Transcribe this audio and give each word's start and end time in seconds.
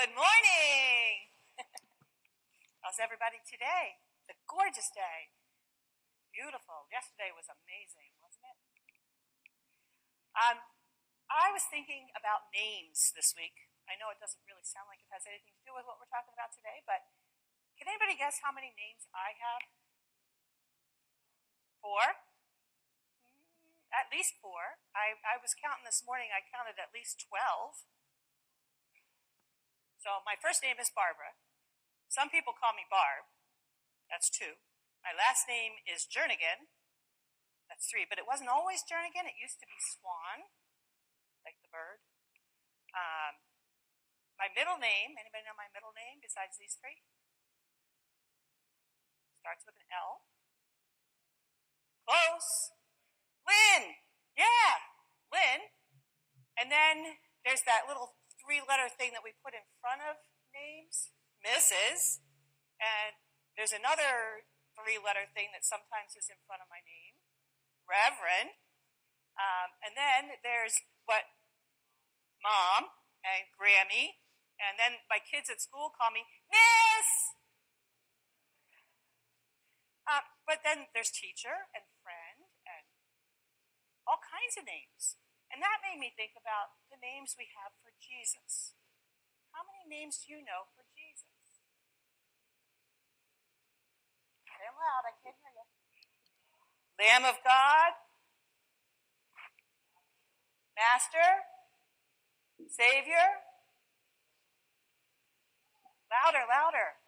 Good 0.00 0.16
morning. 0.16 1.28
How's 2.80 2.96
everybody 2.96 3.36
today? 3.44 4.00
A 4.32 4.36
gorgeous 4.48 4.88
day. 4.96 5.28
Beautiful. 6.32 6.88
Yesterday 6.88 7.28
was 7.36 7.52
amazing, 7.52 8.16
wasn't 8.24 8.48
it? 8.48 8.56
Um, 10.32 10.56
I 11.28 11.52
was 11.52 11.68
thinking 11.68 12.08
about 12.16 12.48
names 12.48 13.12
this 13.12 13.36
week. 13.36 13.68
I 13.92 14.00
know 14.00 14.08
it 14.08 14.16
doesn't 14.16 14.40
really 14.48 14.64
sound 14.64 14.88
like 14.88 15.04
it 15.04 15.12
has 15.12 15.28
anything 15.28 15.52
to 15.52 15.68
do 15.68 15.76
with 15.76 15.84
what 15.84 16.00
we're 16.00 16.08
talking 16.08 16.32
about 16.32 16.56
today, 16.56 16.80
but 16.88 17.04
can 17.76 17.84
anybody 17.84 18.16
guess 18.16 18.40
how 18.40 18.56
many 18.56 18.72
names 18.72 19.04
I 19.12 19.36
have? 19.36 19.68
Four? 21.84 22.24
Mm, 23.36 23.84
at 23.92 24.08
least 24.08 24.40
four. 24.40 24.80
I, 24.96 25.20
I 25.28 25.36
was 25.44 25.52
counting 25.52 25.84
this 25.84 26.00
morning, 26.08 26.32
I 26.32 26.40
counted 26.40 26.80
at 26.80 26.88
least 26.88 27.20
12. 27.28 27.84
So 30.00 30.24
my 30.24 30.32
first 30.40 30.64
name 30.64 30.80
is 30.80 30.88
Barbara. 30.88 31.36
Some 32.08 32.32
people 32.32 32.56
call 32.56 32.72
me 32.72 32.88
Barb. 32.88 33.28
That's 34.08 34.32
two. 34.32 34.56
My 35.04 35.12
last 35.12 35.44
name 35.44 35.76
is 35.84 36.08
Jernigan. 36.08 36.72
That's 37.68 37.84
three. 37.84 38.08
But 38.08 38.16
it 38.16 38.24
wasn't 38.24 38.48
always 38.48 38.80
Jernigan. 38.80 39.28
It 39.28 39.36
used 39.36 39.60
to 39.60 39.68
be 39.68 39.76
Swan, 39.76 40.48
like 41.44 41.60
the 41.60 41.68
bird. 41.68 42.00
Um, 42.96 43.44
my 44.40 44.48
middle 44.56 44.80
name, 44.80 45.20
anybody 45.20 45.44
know 45.44 45.52
my 45.52 45.68
middle 45.68 45.92
name 45.92 46.24
besides 46.24 46.56
these 46.56 46.80
three? 46.80 47.04
Starts 49.44 49.68
with 49.68 49.76
an 49.84 49.92
L. 49.92 50.24
Close. 52.08 52.72
Lynn. 53.44 54.00
Yeah, 54.32 54.80
Lynn. 55.28 55.68
And 56.56 56.72
then 56.72 57.20
there's 57.44 57.60
that 57.68 57.84
little 57.84 58.16
three 58.50 58.66
letter 58.66 58.90
thing 58.90 59.14
that 59.14 59.22
we 59.22 59.30
put 59.46 59.54
in 59.54 59.62
front 59.78 60.02
of 60.02 60.18
names, 60.50 61.14
Mrs. 61.38 62.18
And 62.82 63.14
there's 63.54 63.70
another 63.70 64.42
three 64.74 64.98
letter 64.98 65.30
thing 65.30 65.54
that 65.54 65.62
sometimes 65.62 66.18
is 66.18 66.26
in 66.26 66.42
front 66.50 66.58
of 66.58 66.66
my 66.66 66.82
name, 66.82 67.14
Reverend. 67.86 68.58
Um, 69.38 69.78
and 69.86 69.94
then 69.94 70.34
there's 70.42 70.82
what 71.06 71.30
mom 72.42 72.90
and 73.22 73.46
Grammy. 73.54 74.18
And 74.58 74.74
then 74.82 75.06
my 75.06 75.22
kids 75.22 75.46
at 75.46 75.62
school 75.62 75.94
call 75.94 76.10
me 76.10 76.26
Miss. 76.50 77.38
Uh, 80.10 80.26
but 80.42 80.66
then 80.66 80.90
there's 80.90 81.14
teacher 81.14 81.70
and 81.70 81.86
friend 82.02 82.50
and 82.66 82.90
all 84.10 84.18
kinds 84.18 84.58
of 84.58 84.66
names. 84.66 85.22
And 85.50 85.58
that 85.58 85.82
made 85.82 85.98
me 85.98 86.14
think 86.14 86.38
about 86.38 86.78
the 86.88 86.98
names 87.02 87.34
we 87.34 87.50
have 87.58 87.74
for 87.82 87.90
Jesus. 87.98 88.78
How 89.50 89.66
many 89.66 89.84
names 89.90 90.22
do 90.22 90.30
you 90.30 90.40
know 90.40 90.70
for 90.78 90.86
Jesus? 90.94 91.26
Say 94.46 94.68
loud, 94.70 95.04
I 95.08 95.14
can't 95.24 95.36
hear 95.42 95.54
you. 95.56 95.66
Lamb 97.00 97.24
of 97.24 97.40
God, 97.42 97.92
Master, 100.76 101.44
Savior. 102.68 103.44
Louder, 106.10 106.44
louder. 106.48 106.98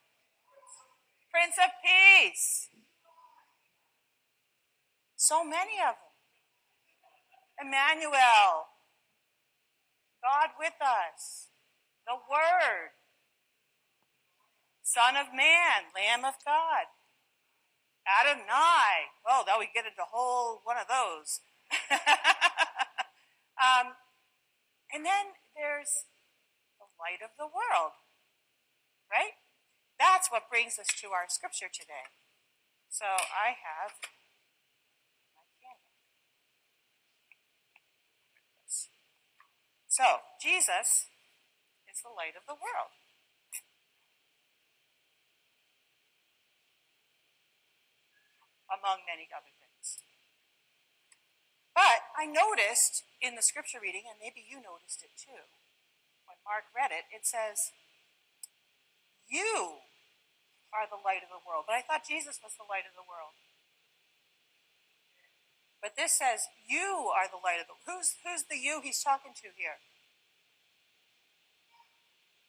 Prince 1.31 1.57
of 1.57 1.70
Peace. 1.81 2.69
So 5.17 5.45
many 5.45 5.81
of 5.81 5.97
them. 5.97 6.11
Emmanuel, 7.61 8.72
God 10.22 10.55
with 10.58 10.78
us, 10.81 11.50
the 12.06 12.14
Word, 12.14 12.95
Son 14.83 15.17
of 15.17 15.34
Man, 15.34 15.91
Lamb 15.95 16.25
of 16.25 16.34
God, 16.45 16.91
Adonai. 18.06 19.14
Oh, 19.27 19.45
now 19.47 19.58
we 19.58 19.69
get 19.73 19.86
into 19.86 20.03
whole 20.05 20.61
one 20.64 20.77
of 20.77 20.86
those. 20.86 21.40
um, 23.58 23.96
and 24.92 25.07
then 25.07 25.39
there's 25.57 26.05
the 26.79 26.86
light 27.01 27.24
of 27.24 27.33
the 27.39 27.48
world, 27.48 27.96
right? 29.11 29.39
That's 29.98 30.30
what 30.30 30.51
brings 30.51 30.79
us 30.79 30.90
to 31.01 31.14
our 31.14 31.27
scripture 31.29 31.70
today. 31.73 32.13
So 32.90 33.07
I 33.07 33.57
have 33.57 33.96
So, 39.92 40.25
Jesus 40.41 41.13
is 41.85 42.01
the 42.01 42.08
light 42.08 42.33
of 42.33 42.48
the 42.48 42.57
world. 42.57 42.97
Among 48.73 49.05
many 49.05 49.29
other 49.29 49.52
things. 49.52 50.01
But 51.77 52.08
I 52.17 52.25
noticed 52.25 53.05
in 53.20 53.36
the 53.36 53.45
scripture 53.45 53.85
reading, 53.85 54.08
and 54.08 54.17
maybe 54.17 54.41
you 54.41 54.64
noticed 54.64 55.05
it 55.05 55.13
too, 55.13 55.45
when 56.25 56.41
Mark 56.41 56.73
read 56.73 56.89
it, 56.89 57.05
it 57.13 57.29
says, 57.29 57.77
You 59.29 59.85
are 60.73 60.89
the 60.89 61.05
light 61.05 61.20
of 61.20 61.29
the 61.29 61.45
world. 61.45 61.69
But 61.69 61.77
I 61.77 61.85
thought 61.85 62.08
Jesus 62.08 62.41
was 62.41 62.57
the 62.57 62.64
light 62.64 62.89
of 62.89 62.97
the 62.97 63.05
world. 63.05 63.36
But 65.83 65.98
this 65.98 66.15
says, 66.15 66.47
You 66.63 67.11
are 67.11 67.27
the 67.27 67.43
light 67.43 67.59
of 67.59 67.67
the 67.67 67.75
who's 67.85 68.15
who's 68.23 68.47
the 68.47 68.57
you 68.57 68.79
he's 68.79 69.03
talking 69.03 69.35
to 69.43 69.51
here? 69.59 69.83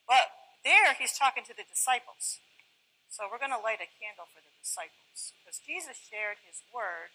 Well, 0.06 0.30
there 0.62 0.94
he's 0.94 1.18
talking 1.18 1.42
to 1.50 1.52
the 1.52 1.66
disciples. 1.66 2.38
So 3.10 3.26
we're 3.30 3.42
going 3.42 3.54
to 3.54 3.62
light 3.62 3.78
a 3.78 3.90
candle 3.90 4.26
for 4.30 4.42
the 4.42 4.54
disciples. 4.58 5.34
Because 5.38 5.62
Jesus 5.62 5.98
shared 5.98 6.42
his 6.42 6.66
word, 6.74 7.14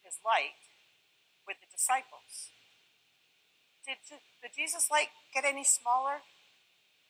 his 0.00 0.16
light, 0.24 0.56
with 1.44 1.60
the 1.60 1.68
disciples. 1.68 2.52
Did, 3.84 4.00
did 4.08 4.52
Jesus' 4.56 4.88
light 4.88 5.12
get 5.32 5.44
any 5.44 5.64
smaller 5.64 6.24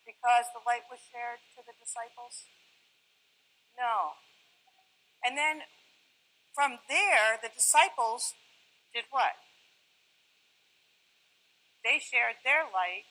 because 0.02 0.50
the 0.50 0.62
light 0.66 0.90
was 0.90 0.98
shared 1.06 1.38
to 1.54 1.62
the 1.62 1.74
disciples? 1.78 2.50
No. 3.78 4.18
And 5.22 5.38
then 5.38 5.70
from 6.54 6.78
there, 6.88 7.38
the 7.40 7.48
disciples 7.48 8.34
did 8.92 9.04
what? 9.10 9.38
They 11.84 11.96
shared 11.96 12.42
their 12.44 12.68
light, 12.68 13.08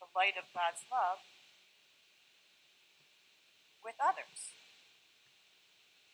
the 0.00 0.08
light 0.16 0.38
of 0.38 0.48
God's 0.56 0.86
love, 0.88 1.20
with 3.84 3.98
others. 4.00 4.56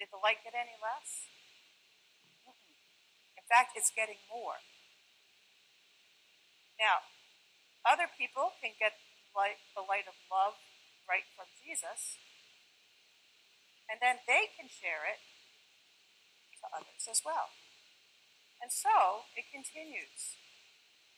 Did 0.00 0.10
the 0.10 0.18
light 0.18 0.42
get 0.42 0.56
any 0.56 0.74
less? 0.82 1.30
In 3.38 3.44
fact, 3.46 3.76
it's 3.76 3.92
getting 3.94 4.18
more. 4.26 4.58
Now, 6.80 7.06
other 7.86 8.10
people 8.10 8.56
can 8.58 8.74
get 8.80 8.98
light, 9.36 9.62
the 9.76 9.84
light 9.86 10.10
of 10.10 10.16
love 10.26 10.58
right 11.06 11.28
from 11.36 11.46
Jesus, 11.62 12.18
and 13.86 14.00
then 14.00 14.24
they 14.26 14.50
can 14.56 14.66
share 14.66 15.04
it 15.06 15.20
to 16.64 16.72
others 16.72 17.04
as 17.04 17.20
well. 17.20 17.52
And 18.64 18.72
so 18.72 19.28
it 19.36 19.52
continues. 19.52 20.40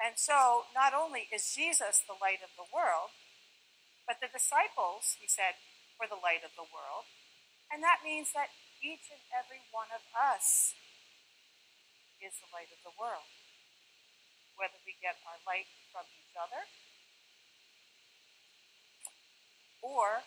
And 0.03 0.19
so 0.19 0.67
not 0.75 0.91
only 0.91 1.31
is 1.31 1.55
Jesus 1.55 2.03
the 2.03 2.19
light 2.19 2.43
of 2.43 2.51
the 2.59 2.67
world, 2.69 3.15
but 4.03 4.19
the 4.19 4.27
disciples, 4.27 5.15
he 5.23 5.31
said, 5.31 5.63
were 5.97 6.11
the 6.11 6.19
light 6.19 6.43
of 6.43 6.59
the 6.59 6.67
world. 6.67 7.07
And 7.71 7.81
that 7.87 8.03
means 8.03 8.35
that 8.35 8.51
each 8.83 9.09
and 9.09 9.23
every 9.31 9.63
one 9.71 9.89
of 9.95 10.03
us 10.13 10.75
is 12.21 12.37
the 12.43 12.51
light 12.51 12.71
of 12.75 12.83
the 12.83 12.95
world. 12.99 13.31
Whether 14.59 14.83
we 14.83 14.99
get 14.99 15.23
our 15.23 15.39
light 15.47 15.71
from 15.95 16.09
each 16.13 16.35
other 16.35 16.67
or 19.85 20.27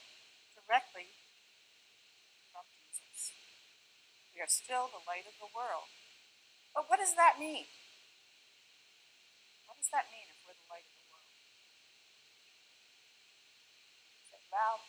directly 0.55 1.18
Are 4.39 4.47
still 4.47 4.87
the 4.87 5.03
light 5.03 5.27
of 5.27 5.35
the 5.35 5.51
world. 5.51 5.91
But 6.71 6.87
what 6.87 7.03
does 7.03 7.11
that 7.19 7.35
mean? 7.43 7.67
What 9.67 9.75
does 9.75 9.91
that 9.91 10.07
mean 10.15 10.31
if 10.31 10.39
we're 10.47 10.55
the 10.55 10.63
light 10.71 10.87
of 10.87 10.95
the 10.95 11.07
world? 11.11 11.27
Is 14.23 14.31
it 14.31 14.43
loud? 14.47 14.79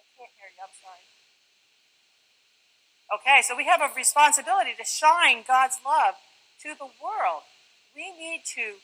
I 0.00 0.08
can't 0.16 0.32
hear 0.40 0.48
you, 0.48 0.64
I'm 0.64 0.72
sorry. 0.72 1.04
Okay, 3.12 3.44
so 3.44 3.52
we 3.52 3.68
have 3.68 3.84
a 3.84 3.92
responsibility 3.92 4.72
to 4.72 4.86
shine 4.88 5.44
God's 5.44 5.76
love 5.84 6.16
to 6.64 6.72
the 6.72 6.88
world. 6.96 7.44
We 7.92 8.08
need 8.08 8.48
to, 8.56 8.80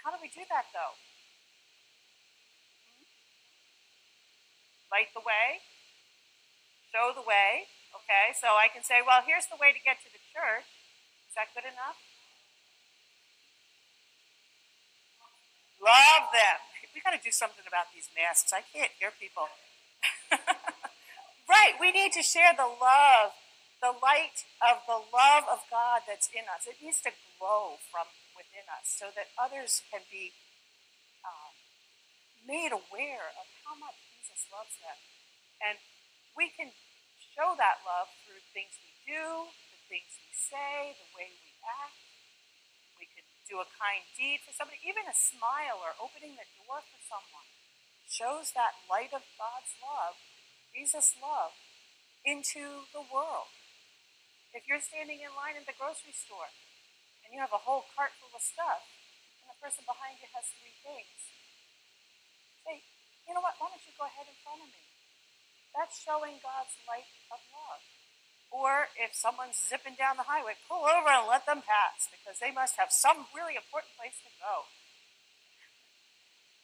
how 0.00 0.08
do 0.08 0.16
we 0.24 0.32
do 0.32 0.48
that 0.48 0.72
though? 0.72 0.96
Hmm? 2.96 3.12
Light 4.88 5.12
the 5.12 5.20
way, 5.20 5.60
show 6.88 7.12
the 7.12 7.28
way, 7.28 7.68
Okay, 7.90 8.34
so 8.38 8.54
I 8.54 8.70
can 8.70 8.86
say, 8.86 9.02
well, 9.02 9.22
here's 9.26 9.46
the 9.50 9.58
way 9.58 9.74
to 9.74 9.80
get 9.82 9.98
to 10.06 10.10
the 10.10 10.22
church. 10.30 10.66
Is 11.26 11.34
that 11.34 11.50
good 11.54 11.66
enough? 11.66 11.98
Love 15.78 16.30
them. 16.30 16.58
We 16.94 17.00
got 17.00 17.14
to 17.14 17.22
do 17.22 17.30
something 17.30 17.64
about 17.64 17.94
these 17.94 18.10
masks. 18.12 18.52
I 18.52 18.66
can't 18.66 18.90
hear 18.98 19.14
people. 19.14 19.46
right, 21.54 21.74
we 21.78 21.94
need 21.94 22.12
to 22.18 22.22
share 22.22 22.52
the 22.52 22.66
love, 22.66 23.32
the 23.78 23.94
light 24.02 24.44
of 24.60 24.84
the 24.84 24.98
love 24.98 25.46
of 25.48 25.64
God 25.70 26.04
that's 26.04 26.28
in 26.34 26.50
us. 26.50 26.66
It 26.66 26.82
needs 26.82 27.00
to 27.06 27.14
glow 27.38 27.78
from 27.88 28.10
within 28.34 28.66
us 28.68 28.90
so 28.90 29.14
that 29.14 29.32
others 29.38 29.86
can 29.88 30.02
be 30.10 30.34
um, 31.24 31.54
made 32.44 32.74
aware 32.74 33.32
of 33.38 33.46
how 33.64 33.78
much 33.78 33.96
Jesus 34.18 34.50
loves 34.50 34.76
them. 34.82 34.98
And 35.62 35.78
we 36.36 36.52
can 36.52 36.74
show 37.40 37.56
that 37.56 37.80
love 37.88 38.12
through 38.28 38.44
things 38.52 38.76
we 38.84 39.16
do, 39.16 39.48
the 39.72 39.80
things 39.88 40.12
we 40.20 40.28
say, 40.36 40.92
the 40.92 41.08
way 41.16 41.32
we 41.32 41.56
act. 41.64 41.96
We 43.00 43.08
could 43.08 43.24
do 43.48 43.64
a 43.64 43.68
kind 43.80 44.04
deed 44.12 44.44
for 44.44 44.52
somebody, 44.52 44.76
even 44.84 45.08
a 45.08 45.16
smile 45.16 45.80
or 45.80 45.96
opening 45.96 46.36
the 46.36 46.44
door 46.60 46.84
for 46.84 47.00
someone 47.00 47.48
shows 48.04 48.52
that 48.52 48.84
light 48.92 49.16
of 49.16 49.24
God's 49.40 49.72
love, 49.80 50.20
Jesus' 50.76 51.16
love, 51.16 51.56
into 52.28 52.84
the 52.92 53.00
world. 53.08 53.48
If 54.52 54.68
you're 54.68 54.84
standing 54.84 55.24
in 55.24 55.32
line 55.32 55.56
at 55.56 55.64
the 55.64 55.72
grocery 55.72 56.12
store 56.12 56.52
and 57.24 57.32
you 57.32 57.40
have 57.40 57.56
a 57.56 57.64
whole 57.64 57.88
cart 57.96 58.12
full 58.20 58.36
of 58.36 58.44
stuff, 58.44 58.84
and 59.40 59.48
the 59.48 59.56
person 59.64 59.88
behind 59.88 60.20
you 60.20 60.28
has 60.36 60.44
three 60.60 60.76
things, 60.84 61.32
say, 62.68 62.84
you 63.24 63.32
know 63.32 63.40
what, 63.40 63.56
why 63.56 63.72
don't 63.72 63.80
you 63.88 63.96
go 63.96 64.04
ahead 64.04 64.28
in 64.28 64.36
front 64.44 64.60
of 64.60 64.68
me? 64.68 64.89
That's 65.74 66.02
showing 66.02 66.42
God's 66.42 66.74
light 66.86 67.08
of 67.30 67.40
love. 67.54 67.82
Or 68.50 68.90
if 68.98 69.14
someone's 69.14 69.58
zipping 69.58 69.94
down 69.94 70.18
the 70.18 70.26
highway, 70.26 70.58
pull 70.66 70.82
over 70.82 71.06
and 71.06 71.30
let 71.30 71.46
them 71.46 71.62
pass 71.62 72.10
because 72.10 72.42
they 72.42 72.50
must 72.50 72.74
have 72.82 72.90
some 72.90 73.30
really 73.30 73.54
important 73.54 73.94
place 73.94 74.18
to 74.26 74.32
go. 74.42 74.66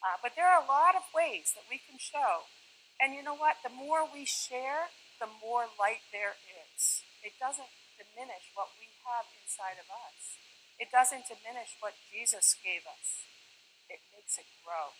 Uh, 0.02 0.18
but 0.18 0.34
there 0.34 0.50
are 0.50 0.58
a 0.58 0.66
lot 0.66 0.98
of 0.98 1.06
ways 1.14 1.54
that 1.54 1.70
we 1.70 1.78
can 1.78 1.98
show. 1.98 2.50
And 2.98 3.14
you 3.14 3.22
know 3.22 3.38
what? 3.38 3.62
The 3.62 3.70
more 3.72 4.02
we 4.02 4.26
share, 4.26 4.90
the 5.22 5.30
more 5.30 5.70
light 5.78 6.02
there 6.10 6.34
is. 6.42 7.06
It 7.22 7.38
doesn't 7.38 7.70
diminish 7.96 8.50
what 8.58 8.74
we 8.76 8.90
have 9.06 9.30
inside 9.38 9.78
of 9.78 9.88
us. 9.88 10.36
It 10.76 10.92
doesn't 10.92 11.30
diminish 11.30 11.78
what 11.80 11.96
Jesus 12.10 12.58
gave 12.60 12.84
us. 12.84 13.24
It 13.88 14.02
makes 14.12 14.36
it 14.36 14.48
grow. 14.66 14.92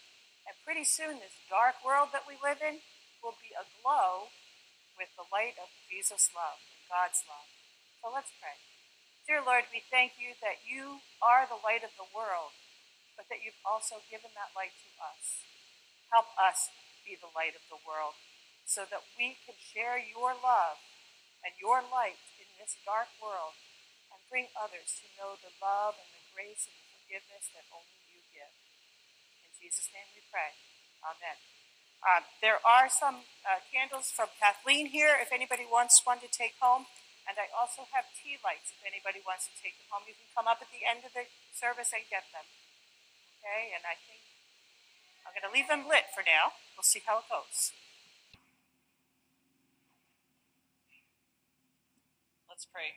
And 0.47 0.55
pretty 0.63 0.87
soon, 0.87 1.19
this 1.19 1.37
dark 1.51 1.83
world 1.85 2.15
that 2.15 2.25
we 2.25 2.39
live 2.41 2.63
in 2.63 2.81
will 3.27 3.35
be 3.43 3.51
aglow 3.59 4.31
with 4.95 5.11
the 5.19 5.27
light 5.35 5.59
of 5.59 5.67
Jesus' 5.91 6.31
love 6.31 6.63
and 6.63 6.87
God's 6.87 7.27
love. 7.27 7.51
So 7.99 8.15
let's 8.15 8.31
pray. 8.39 8.55
Dear 9.27 9.43
Lord, 9.43 9.67
we 9.75 9.83
thank 9.91 10.15
you 10.15 10.39
that 10.39 10.63
you 10.63 11.03
are 11.19 11.51
the 11.51 11.59
light 11.59 11.83
of 11.83 11.91
the 11.99 12.07
world, 12.15 12.55
but 13.19 13.27
that 13.27 13.43
you've 13.43 13.59
also 13.67 13.99
given 14.07 14.31
that 14.39 14.55
light 14.55 14.79
to 14.79 14.91
us. 15.03 15.43
Help 16.15 16.31
us 16.39 16.71
be 17.03 17.19
the 17.19 17.35
light 17.35 17.59
of 17.59 17.67
the 17.67 17.83
world 17.83 18.15
so 18.63 18.87
that 18.87 19.03
we 19.19 19.35
can 19.43 19.59
share 19.59 19.99
your 19.99 20.39
love 20.39 20.79
and 21.43 21.59
your 21.59 21.83
light 21.83 22.23
in 22.39 22.47
this 22.63 22.79
dark 22.87 23.11
world 23.19 23.59
and 24.15 24.23
bring 24.31 24.55
others 24.55 25.03
to 25.03 25.11
know 25.19 25.35
the 25.43 25.51
love 25.59 25.99
and 25.99 26.11
the 26.15 26.23
grace 26.31 26.71
and 26.71 26.79
the 26.79 26.87
forgiveness 27.03 27.51
that 27.51 27.67
only 27.75 27.99
you 28.07 28.23
give. 28.31 28.55
In 29.43 29.51
Jesus' 29.59 29.91
name 29.91 30.07
we 30.15 30.23
pray. 30.31 30.55
Amen. 31.03 31.56
Um, 32.07 32.23
there 32.39 32.63
are 32.63 32.87
some 32.87 33.27
uh, 33.43 33.59
candles 33.67 34.15
from 34.15 34.31
Kathleen 34.39 34.95
here 34.95 35.19
if 35.19 35.35
anybody 35.35 35.67
wants 35.67 35.99
one 36.07 36.23
to 36.23 36.31
take 36.31 36.55
home. 36.63 36.87
And 37.27 37.35
I 37.35 37.51
also 37.51 37.91
have 37.91 38.07
tea 38.15 38.39
lights 38.47 38.71
if 38.71 38.79
anybody 38.87 39.19
wants 39.27 39.51
to 39.51 39.55
take 39.59 39.75
them 39.75 39.91
home. 39.91 40.07
You 40.07 40.15
can 40.15 40.31
come 40.31 40.47
up 40.47 40.63
at 40.63 40.71
the 40.71 40.87
end 40.87 41.03
of 41.03 41.11
the 41.11 41.27
service 41.51 41.91
and 41.91 42.07
get 42.07 42.31
them. 42.31 42.47
Okay, 43.43 43.75
and 43.75 43.83
I 43.83 43.99
think 44.07 44.23
I'm 45.27 45.35
going 45.35 45.43
to 45.43 45.51
leave 45.51 45.67
them 45.67 45.91
lit 45.91 46.07
for 46.15 46.23
now. 46.23 46.55
We'll 46.79 46.87
see 46.87 47.03
how 47.03 47.19
it 47.19 47.27
goes. 47.27 47.75
Let's 52.47 52.71
pray. 52.71 52.95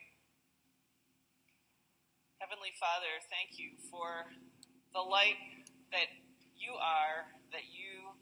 Heavenly 2.38 2.70
Father, 2.78 3.18
thank 3.26 3.58
you 3.58 3.74
for 3.90 4.30
the 4.94 5.02
light 5.02 5.42
that 5.90 6.14
you 6.54 6.78
are, 6.78 7.34
that 7.50 7.66
you 7.74 8.14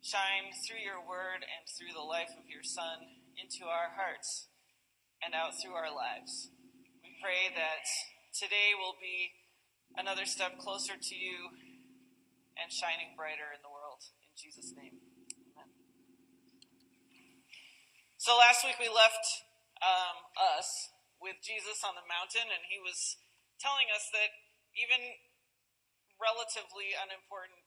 shine 0.00 0.48
through 0.64 0.80
your 0.80 1.00
word 1.00 1.44
and 1.44 1.68
through 1.68 1.92
the 1.92 2.04
life 2.04 2.32
of 2.32 2.48
your 2.48 2.64
Son 2.64 3.20
into 3.36 3.68
our 3.68 3.92
hearts 3.96 4.48
and 5.20 5.36
out 5.36 5.56
through 5.60 5.76
our 5.76 5.92
lives. 5.92 6.48
We 7.04 7.20
pray 7.20 7.52
that 7.52 7.84
today 8.32 8.72
will 8.72 8.96
be 8.96 9.36
another 9.96 10.24
step 10.24 10.56
closer 10.56 10.96
to 10.96 11.14
you 11.16 11.52
and 12.56 12.72
shining 12.72 13.12
brighter 13.12 13.52
in 13.52 13.60
the 13.60 13.72
world. 13.72 14.00
In 14.24 14.32
Jesus' 14.36 14.72
name, 14.72 15.04
amen. 15.52 15.68
So 18.16 18.40
last 18.40 18.64
week 18.64 18.80
we 18.80 18.88
left 18.88 19.24
um, 19.84 20.28
us 20.36 20.68
with 21.20 21.40
Jesus 21.44 21.84
on 21.84 21.96
the 21.96 22.04
mountain, 22.08 22.48
and 22.48 22.64
he 22.68 22.80
was 22.80 23.20
telling 23.60 23.92
us 23.92 24.08
that 24.16 24.32
even 24.72 25.20
relatively 26.16 26.96
unimportant 26.96 27.64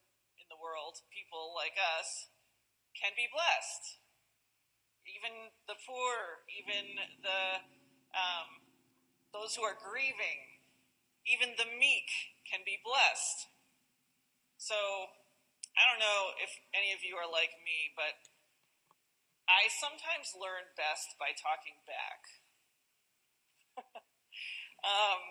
the 0.48 0.60
world, 0.60 1.04
people 1.12 1.54
like 1.56 1.76
us, 1.76 2.32
can 2.94 3.16
be 3.18 3.28
blessed. 3.30 4.00
Even 5.04 5.52
the 5.68 5.76
poor, 5.84 6.46
even 6.48 6.96
the 7.20 7.66
um, 8.14 8.64
those 9.34 9.58
who 9.58 9.66
are 9.66 9.76
grieving, 9.76 10.62
even 11.26 11.58
the 11.58 11.68
meek 11.68 12.08
can 12.48 12.62
be 12.64 12.80
blessed. 12.80 13.50
So 14.56 14.78
I 15.76 15.84
don't 15.90 16.00
know 16.00 16.38
if 16.40 16.54
any 16.72 16.94
of 16.96 17.04
you 17.04 17.18
are 17.18 17.28
like 17.28 17.52
me, 17.66 17.92
but 17.98 18.16
I 19.50 19.68
sometimes 19.68 20.38
learn 20.38 20.72
best 20.80 21.20
by 21.20 21.36
talking 21.36 21.84
back. 21.84 22.22
um, 24.88 25.22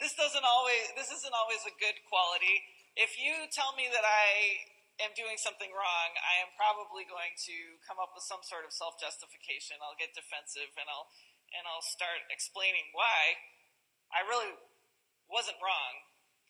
this 0.00 0.16
doesn't 0.16 0.46
always. 0.46 0.88
This 0.96 1.12
isn't 1.12 1.36
always 1.36 1.60
a 1.68 1.74
good 1.76 1.98
quality 2.08 2.71
if 2.96 3.16
you 3.16 3.48
tell 3.48 3.72
me 3.72 3.88
that 3.88 4.04
I 4.04 4.68
am 5.00 5.16
doing 5.16 5.40
something 5.40 5.72
wrong, 5.72 6.10
I 6.20 6.44
am 6.44 6.52
probably 6.54 7.08
going 7.08 7.32
to 7.48 7.56
come 7.88 7.96
up 7.96 8.12
with 8.12 8.26
some 8.28 8.44
sort 8.44 8.68
of 8.68 8.72
self 8.74 9.00
justification. 9.00 9.80
I'll 9.80 9.98
get 9.98 10.12
defensive 10.12 10.72
and 10.76 10.88
I'll 10.88 11.08
and 11.52 11.64
I'll 11.68 11.84
start 11.84 12.24
explaining 12.32 12.92
why 12.96 13.36
I 14.12 14.24
really 14.24 14.56
wasn't 15.28 15.60
wrong 15.60 15.94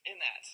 in 0.06 0.18
that. 0.18 0.44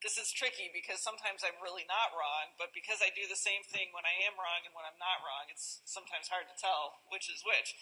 This 0.00 0.16
is 0.16 0.32
tricky 0.32 0.72
because 0.72 1.04
sometimes 1.04 1.44
I'm 1.44 1.60
really 1.60 1.84
not 1.84 2.16
wrong, 2.16 2.56
but 2.56 2.72
because 2.72 3.04
I 3.04 3.12
do 3.12 3.28
the 3.28 3.36
same 3.36 3.60
thing 3.68 3.92
when 3.92 4.08
I 4.08 4.16
am 4.24 4.32
wrong 4.40 4.64
and 4.64 4.72
when 4.72 4.88
I'm 4.88 4.96
not 4.96 5.20
wrong, 5.20 5.52
it's 5.52 5.84
sometimes 5.84 6.32
hard 6.32 6.48
to 6.48 6.56
tell 6.56 7.04
which 7.12 7.28
is 7.28 7.44
which. 7.44 7.76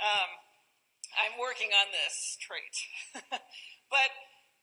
Um, 0.00 0.30
I'm 1.12 1.36
working 1.36 1.68
on 1.76 1.92
this 1.92 2.40
trait. 2.40 2.72
but 3.92 4.10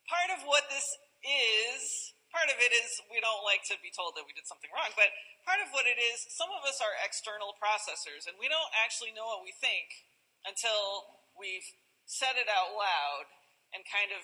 part 0.09 0.33
of 0.33 0.49
what 0.49 0.65
this 0.73 0.85
is 1.23 2.15
part 2.35 2.51
of 2.51 2.59
it 2.59 2.75
is 2.75 2.99
we 3.07 3.23
don't 3.23 3.47
like 3.47 3.63
to 3.71 3.79
be 3.79 3.87
told 3.95 4.11
that 4.19 4.27
we 4.27 4.35
did 4.35 4.43
something 4.43 4.67
wrong, 4.75 4.91
but 4.99 5.07
part 5.47 5.63
of 5.63 5.71
what 5.71 5.87
it 5.87 5.95
is, 5.95 6.27
some 6.35 6.51
of 6.51 6.67
us 6.67 6.83
are 6.83 6.91
external 6.99 7.55
processors, 7.55 8.27
and 8.27 8.35
we 8.35 8.51
don't 8.51 8.71
actually 8.75 9.15
know 9.15 9.23
what 9.23 9.39
we 9.39 9.55
think 9.55 10.03
until 10.43 11.15
we've 11.39 11.65
said 12.03 12.35
it 12.35 12.51
out 12.51 12.75
loud 12.75 13.31
and 13.71 13.87
kind 13.87 14.11
of 14.11 14.21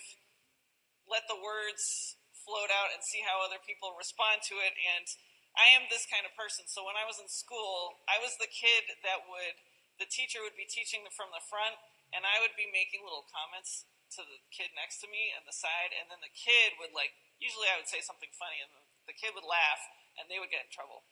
let 1.08 1.24
the 1.32 1.40
words 1.40 2.20
float 2.44 2.68
out 2.68 2.92
and 2.92 3.02
see 3.02 3.24
how 3.24 3.40
other 3.42 3.62
people 3.64 3.96
respond 3.96 4.44
to 4.48 4.60
it. 4.60 4.76
And 4.76 5.08
I 5.56 5.72
am 5.72 5.88
this 5.88 6.08
kind 6.08 6.24
of 6.28 6.36
person. 6.36 6.68
So 6.68 6.84
when 6.84 7.00
I 7.00 7.08
was 7.08 7.20
in 7.20 7.28
school, 7.28 8.04
I 8.12 8.20
was 8.20 8.36
the 8.38 8.50
kid 8.50 8.92
that 9.08 9.28
would, 9.28 9.56
the 10.00 10.08
teacher 10.08 10.44
would 10.44 10.56
be 10.56 10.68
teaching 10.68 11.04
from 11.12 11.32
the 11.32 11.44
front, 11.44 11.80
and 12.12 12.28
I 12.28 12.44
would 12.44 12.56
be 12.60 12.68
making 12.72 13.04
little 13.04 13.28
comments 13.28 13.88
to 14.18 14.22
the 14.28 14.40
kid 14.52 14.76
next 14.76 15.00
to 15.04 15.08
me 15.08 15.32
and 15.32 15.48
the 15.48 15.56
side, 15.56 15.96
and 15.96 16.12
then 16.12 16.20
the 16.20 16.34
kid 16.34 16.76
would 16.82 16.92
like. 16.92 17.16
Usually, 17.42 17.72
I 17.72 17.80
would 17.80 17.90
say 17.90 18.04
something 18.06 18.30
funny, 18.38 18.62
and 18.62 18.70
the 19.10 19.18
kid 19.18 19.34
would 19.34 19.48
laugh, 19.48 19.82
and 20.20 20.30
they 20.30 20.38
would 20.38 20.54
get 20.54 20.68
in 20.68 20.72
trouble. 20.72 21.08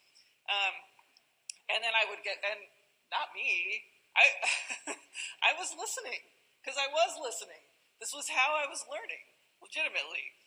Um, 0.46 0.76
and 1.70 1.82
then 1.82 1.94
I 1.98 2.06
would 2.06 2.22
get, 2.22 2.38
and 2.46 2.70
not 3.10 3.34
me. 3.34 3.86
I 4.14 4.26
I 5.50 5.58
was 5.58 5.74
listening 5.74 6.22
because 6.62 6.78
I 6.78 6.90
was 6.90 7.18
listening. 7.18 7.66
This 7.98 8.16
was 8.16 8.32
how 8.32 8.56
I 8.56 8.70
was 8.70 8.86
learning, 8.88 9.26
legitimately. 9.60 10.38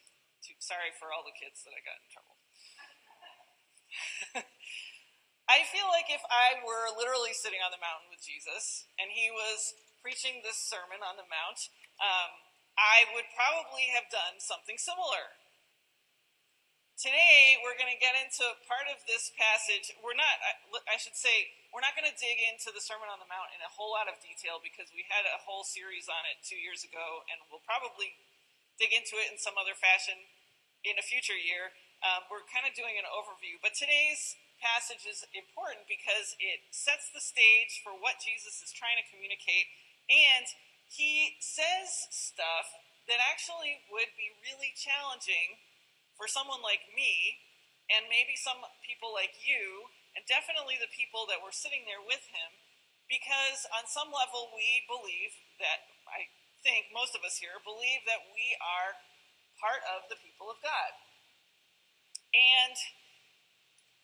Sorry 0.59 0.91
for 0.99 1.15
all 1.15 1.23
the 1.23 1.35
kids 1.35 1.63
that 1.63 1.75
I 1.75 1.81
got 1.83 2.01
in 2.03 2.09
trouble. 2.11 2.37
I 5.53 5.69
feel 5.69 5.87
like 5.93 6.09
if 6.09 6.25
I 6.33 6.65
were 6.65 6.89
literally 6.97 7.37
sitting 7.37 7.61
on 7.61 7.75
the 7.75 7.83
mountain 7.83 8.09
with 8.09 8.25
Jesus 8.25 8.89
and 8.97 9.13
he 9.13 9.29
was 9.29 9.77
preaching 10.01 10.41
this 10.43 10.59
sermon 10.59 11.05
on 11.05 11.21
the 11.21 11.29
Mount, 11.29 11.71
um, 12.03 12.31
I 12.75 13.07
would 13.15 13.31
probably 13.31 13.95
have 13.95 14.11
done 14.11 14.43
something 14.43 14.75
similar. 14.77 15.39
Today, 16.99 17.59
we're 17.63 17.75
going 17.75 17.91
to 17.91 17.99
get 17.99 18.15
into 18.15 18.47
part 18.67 18.87
of 18.87 19.03
this 19.11 19.35
passage. 19.35 19.91
We're 20.03 20.15
not, 20.15 20.39
I 20.87 20.99
should 20.99 21.19
say, 21.19 21.51
we're 21.75 21.83
not 21.83 21.99
going 21.99 22.07
to 22.07 22.15
dig 22.15 22.39
into 22.47 22.71
the 22.71 22.79
Sermon 22.79 23.11
on 23.11 23.19
the 23.19 23.27
Mount 23.27 23.51
in 23.51 23.59
a 23.59 23.71
whole 23.71 23.91
lot 23.91 24.07
of 24.07 24.23
detail 24.23 24.63
because 24.63 24.87
we 24.95 25.03
had 25.11 25.27
a 25.27 25.43
whole 25.43 25.67
series 25.67 26.07
on 26.07 26.23
it 26.31 26.39
two 26.47 26.59
years 26.59 26.87
ago, 26.87 27.27
and 27.27 27.43
we'll 27.51 27.65
probably 27.67 28.15
dig 28.79 28.95
into 28.95 29.19
it 29.19 29.35
in 29.35 29.39
some 29.39 29.59
other 29.59 29.75
fashion 29.75 30.15
in 30.87 30.95
a 30.95 31.03
future 31.03 31.35
year. 31.35 31.75
Um, 32.07 32.27
we're 32.31 32.47
kind 32.47 32.67
of 32.67 32.75
doing 32.75 32.95
an 32.99 33.07
overview, 33.07 33.59
but 33.59 33.75
today's 33.75 34.39
passage 34.63 35.03
is 35.03 35.27
important 35.35 35.91
because 35.91 36.39
it 36.39 36.63
sets 36.71 37.11
the 37.11 37.23
stage 37.23 37.83
for 37.83 37.95
what 37.99 38.23
Jesus 38.23 38.63
is 38.63 38.71
trying 38.71 38.99
to 38.99 39.07
communicate, 39.11 39.67
and 40.07 40.47
he 40.93 41.41
says 41.41 42.13
stuff 42.13 42.69
that 43.09 43.19
actually 43.19 43.81
would 43.89 44.13
be 44.15 44.29
really 44.45 44.77
challenging 44.77 45.57
for 46.15 46.29
someone 46.29 46.61
like 46.61 46.85
me, 46.93 47.41
and 47.89 48.07
maybe 48.13 48.37
some 48.37 48.61
people 48.85 49.11
like 49.11 49.41
you, 49.41 49.89
and 50.13 50.23
definitely 50.29 50.77
the 50.77 50.93
people 50.93 51.25
that 51.33 51.41
were 51.41 51.55
sitting 51.55 51.89
there 51.89 52.05
with 52.05 52.23
him, 52.29 52.61
because 53.09 53.65
on 53.73 53.89
some 53.89 54.13
level 54.13 54.53
we 54.53 54.85
believe 54.85 55.33
that, 55.59 55.89
I 56.07 56.29
think 56.61 56.93
most 56.93 57.17
of 57.17 57.25
us 57.25 57.41
here 57.41 57.59
believe 57.65 58.05
that 58.05 58.29
we 58.31 58.55
are 58.61 59.01
part 59.59 59.83
of 59.89 60.07
the 60.13 60.21
people 60.21 60.53
of 60.53 60.61
God. 60.61 60.93
And 62.33 62.77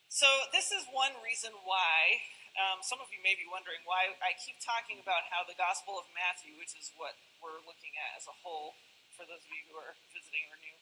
so, 0.09 0.25
this 0.49 0.73
is 0.73 0.89
one 0.89 1.13
reason 1.21 1.53
why 1.65 2.25
um, 2.57 2.81
some 2.81 3.03
of 3.03 3.11
you 3.13 3.21
may 3.21 3.37
be 3.37 3.45
wondering 3.45 3.83
why 3.85 4.09
I 4.23 4.33
keep 4.39 4.57
talking 4.63 4.97
about 4.97 5.27
how 5.29 5.45
the 5.45 5.57
Gospel 5.57 5.99
of 5.99 6.09
Matthew, 6.15 6.57
which 6.57 6.73
is 6.73 6.89
what 6.97 7.13
we're 7.43 7.61
looking 7.67 7.93
at 7.99 8.17
as 8.17 8.25
a 8.25 8.35
whole, 8.41 8.77
for 9.13 9.27
those 9.27 9.43
of 9.43 9.51
you 9.51 9.63
who 9.69 9.77
are 9.77 9.93
visiting 10.15 10.45
or 10.49 10.57
new 10.63 10.77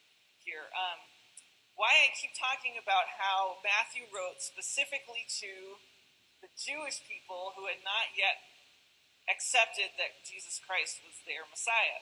here, 0.45 0.69
um, 0.77 0.99
why 1.75 1.91
I 2.05 2.13
keep 2.17 2.33
talking 2.33 2.79
about 2.79 3.05
how 3.19 3.61
Matthew 3.61 4.07
wrote 4.09 4.41
specifically 4.41 5.27
to 5.43 5.81
the 6.41 6.49
Jewish 6.57 7.01
people 7.05 7.53
who 7.57 7.69
had 7.69 7.81
not 7.81 8.13
yet 8.13 8.41
accepted 9.27 9.93
that 9.99 10.23
Jesus 10.23 10.61
Christ 10.63 11.03
was 11.03 11.17
their 11.27 11.45
Messiah. 11.49 12.01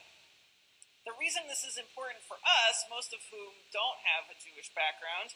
The 1.04 1.14
reason 1.18 1.46
this 1.46 1.62
is 1.62 1.78
important 1.78 2.22
for 2.26 2.38
us, 2.42 2.82
most 2.90 3.14
of 3.14 3.22
whom 3.30 3.54
don't 3.70 4.00
have 4.02 4.26
a 4.26 4.38
Jewish 4.38 4.70
background, 4.74 5.34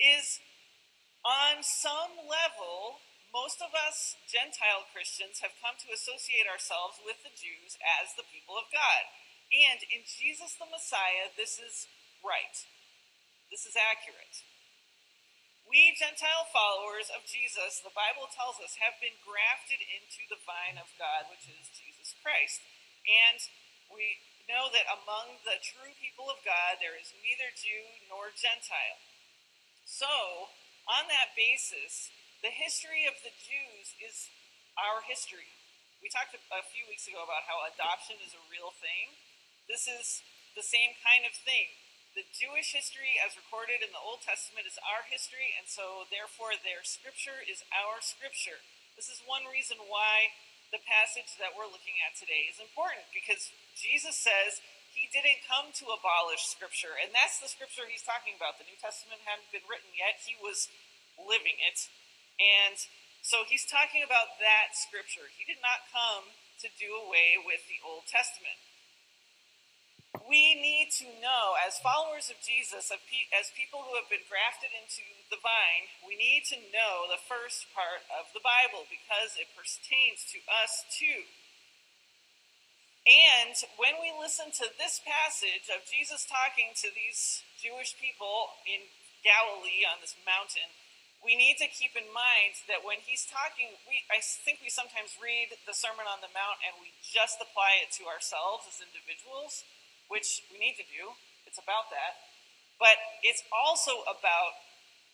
is 0.00 0.42
on 1.22 1.62
some 1.62 2.26
level, 2.26 2.98
most 3.42 3.58
of 3.58 3.74
us 3.74 4.14
Gentile 4.30 4.86
Christians 4.94 5.42
have 5.42 5.58
come 5.58 5.74
to 5.82 5.90
associate 5.90 6.46
ourselves 6.46 7.02
with 7.02 7.18
the 7.26 7.34
Jews 7.34 7.74
as 7.82 8.14
the 8.14 8.22
people 8.30 8.54
of 8.54 8.70
God. 8.70 9.02
And 9.50 9.82
in 9.90 10.06
Jesus 10.06 10.54
the 10.54 10.70
Messiah, 10.70 11.26
this 11.34 11.58
is 11.58 11.90
right. 12.22 12.54
This 13.50 13.66
is 13.66 13.74
accurate. 13.74 14.46
We 15.66 15.90
Gentile 15.98 16.46
followers 16.54 17.10
of 17.10 17.26
Jesus, 17.26 17.82
the 17.82 17.90
Bible 17.90 18.30
tells 18.30 18.62
us, 18.62 18.78
have 18.78 19.02
been 19.02 19.18
grafted 19.26 19.82
into 19.90 20.22
the 20.30 20.38
vine 20.46 20.78
of 20.78 20.94
God, 20.94 21.26
which 21.26 21.50
is 21.50 21.66
Jesus 21.74 22.14
Christ. 22.22 22.62
And 23.10 23.42
we 23.90 24.22
know 24.46 24.70
that 24.70 24.86
among 24.86 25.42
the 25.42 25.58
true 25.58 25.90
people 25.98 26.30
of 26.30 26.38
God, 26.46 26.78
there 26.78 26.94
is 26.94 27.10
neither 27.18 27.50
Jew 27.58 28.06
nor 28.06 28.30
Gentile. 28.30 29.02
So, 29.82 30.06
on 30.86 31.10
that 31.10 31.34
basis, 31.34 32.14
the 32.42 32.50
history 32.50 33.06
of 33.06 33.14
the 33.22 33.30
Jews 33.38 33.94
is 34.02 34.26
our 34.74 35.06
history. 35.06 35.46
We 36.02 36.10
talked 36.10 36.34
a 36.34 36.66
few 36.74 36.82
weeks 36.90 37.06
ago 37.06 37.22
about 37.22 37.46
how 37.46 37.62
adoption 37.70 38.18
is 38.18 38.34
a 38.34 38.42
real 38.50 38.74
thing. 38.82 39.14
This 39.70 39.86
is 39.86 40.26
the 40.58 40.66
same 40.66 40.98
kind 41.06 41.22
of 41.22 41.38
thing. 41.46 41.70
The 42.18 42.26
Jewish 42.34 42.74
history, 42.74 43.16
as 43.22 43.38
recorded 43.38 43.80
in 43.80 43.94
the 43.94 44.02
Old 44.02 44.20
Testament, 44.26 44.66
is 44.66 44.76
our 44.82 45.06
history, 45.06 45.54
and 45.56 45.70
so 45.70 46.04
therefore 46.10 46.58
their 46.60 46.82
scripture 46.82 47.40
is 47.46 47.62
our 47.72 48.02
scripture. 48.02 48.60
This 48.98 49.08
is 49.08 49.22
one 49.24 49.48
reason 49.48 49.78
why 49.88 50.34
the 50.74 50.82
passage 50.82 51.38
that 51.38 51.54
we're 51.54 51.70
looking 51.70 51.96
at 52.02 52.18
today 52.18 52.50
is 52.50 52.58
important, 52.58 53.06
because 53.14 53.54
Jesus 53.78 54.18
says 54.18 54.60
he 54.92 55.08
didn't 55.08 55.40
come 55.48 55.72
to 55.80 55.88
abolish 55.88 56.44
Scripture. 56.52 57.00
And 57.00 57.16
that's 57.16 57.40
the 57.40 57.48
Scripture 57.48 57.88
he's 57.88 58.04
talking 58.04 58.36
about. 58.36 58.60
The 58.60 58.68
New 58.68 58.76
Testament 58.76 59.24
hadn't 59.24 59.48
been 59.48 59.64
written 59.64 59.88
yet, 59.96 60.20
he 60.20 60.36
was 60.36 60.68
living 61.16 61.56
it. 61.64 61.88
And 62.42 62.74
so 63.22 63.46
he's 63.46 63.62
talking 63.62 64.02
about 64.02 64.42
that 64.42 64.74
Scripture. 64.74 65.30
He 65.30 65.46
did 65.46 65.62
not 65.62 65.86
come 65.94 66.34
to 66.58 66.68
do 66.74 66.98
away 66.98 67.38
with 67.38 67.62
the 67.70 67.78
Old 67.86 68.10
Testament. 68.10 68.58
We 70.26 70.54
need 70.54 70.94
to 71.02 71.08
know, 71.22 71.58
as 71.58 71.82
followers 71.82 72.30
of 72.30 72.38
Jesus, 72.42 72.92
as 72.92 73.46
people 73.58 73.82
who 73.86 73.96
have 73.96 74.10
been 74.10 74.26
grafted 74.28 74.70
into 74.70 75.02
the 75.32 75.40
vine, 75.40 75.88
we 76.04 76.14
need 76.14 76.46
to 76.52 76.58
know 76.70 77.08
the 77.08 77.18
first 77.18 77.66
part 77.72 78.04
of 78.12 78.30
the 78.36 78.44
Bible 78.44 78.86
because 78.86 79.34
it 79.38 79.50
pertains 79.56 80.26
to 80.30 80.38
us 80.46 80.84
too. 80.92 81.26
And 83.02 83.56
when 83.82 83.98
we 83.98 84.14
listen 84.14 84.54
to 84.62 84.70
this 84.78 85.02
passage 85.02 85.66
of 85.74 85.82
Jesus 85.90 86.22
talking 86.22 86.70
to 86.86 86.88
these 86.94 87.42
Jewish 87.58 87.98
people 87.98 88.54
in 88.62 88.86
Galilee 89.26 89.82
on 89.82 89.98
this 89.98 90.14
mountain, 90.22 90.70
we 91.22 91.38
need 91.38 91.54
to 91.62 91.70
keep 91.70 91.94
in 91.94 92.10
mind 92.10 92.58
that 92.66 92.82
when 92.82 92.98
he's 92.98 93.22
talking, 93.30 93.70
we, 93.86 94.02
I 94.10 94.18
think 94.18 94.58
we 94.58 94.66
sometimes 94.66 95.14
read 95.22 95.54
the 95.70 95.74
Sermon 95.74 96.02
on 96.10 96.18
the 96.18 96.30
Mount 96.34 96.58
and 96.66 96.74
we 96.82 96.90
just 96.98 97.38
apply 97.38 97.78
it 97.78 97.94
to 98.02 98.10
ourselves 98.10 98.66
as 98.66 98.82
individuals, 98.82 99.62
which 100.10 100.42
we 100.50 100.58
need 100.58 100.74
to 100.82 100.86
do. 100.90 101.14
It's 101.46 101.62
about 101.62 101.94
that. 101.94 102.18
But 102.82 102.98
it's 103.22 103.46
also 103.54 104.02
about 104.10 104.58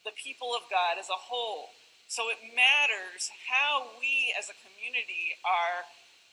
the 0.08 0.16
people 0.16 0.56
of 0.56 0.64
God 0.72 0.96
as 0.96 1.12
a 1.12 1.20
whole. 1.28 1.76
So 2.08 2.32
it 2.32 2.40
matters 2.56 3.28
how 3.52 3.92
we 4.00 4.32
as 4.32 4.48
a 4.48 4.56
community 4.64 5.36
are 5.44 5.84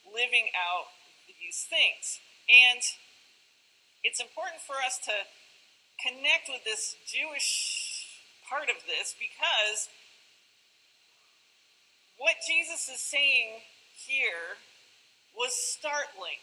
living 0.08 0.48
out 0.56 0.88
these 1.28 1.68
things. 1.68 2.24
And 2.48 2.80
it's 4.00 4.24
important 4.24 4.64
for 4.64 4.80
us 4.80 4.96
to 5.04 5.12
connect 6.00 6.48
with 6.48 6.64
this 6.64 6.96
Jewish 7.04 7.75
part 8.48 8.70
of 8.70 8.82
this 8.86 9.14
because 9.18 9.90
what 12.16 12.40
Jesus 12.46 12.88
is 12.88 13.02
saying 13.02 13.60
here 13.92 14.56
was 15.36 15.52
startling 15.52 16.40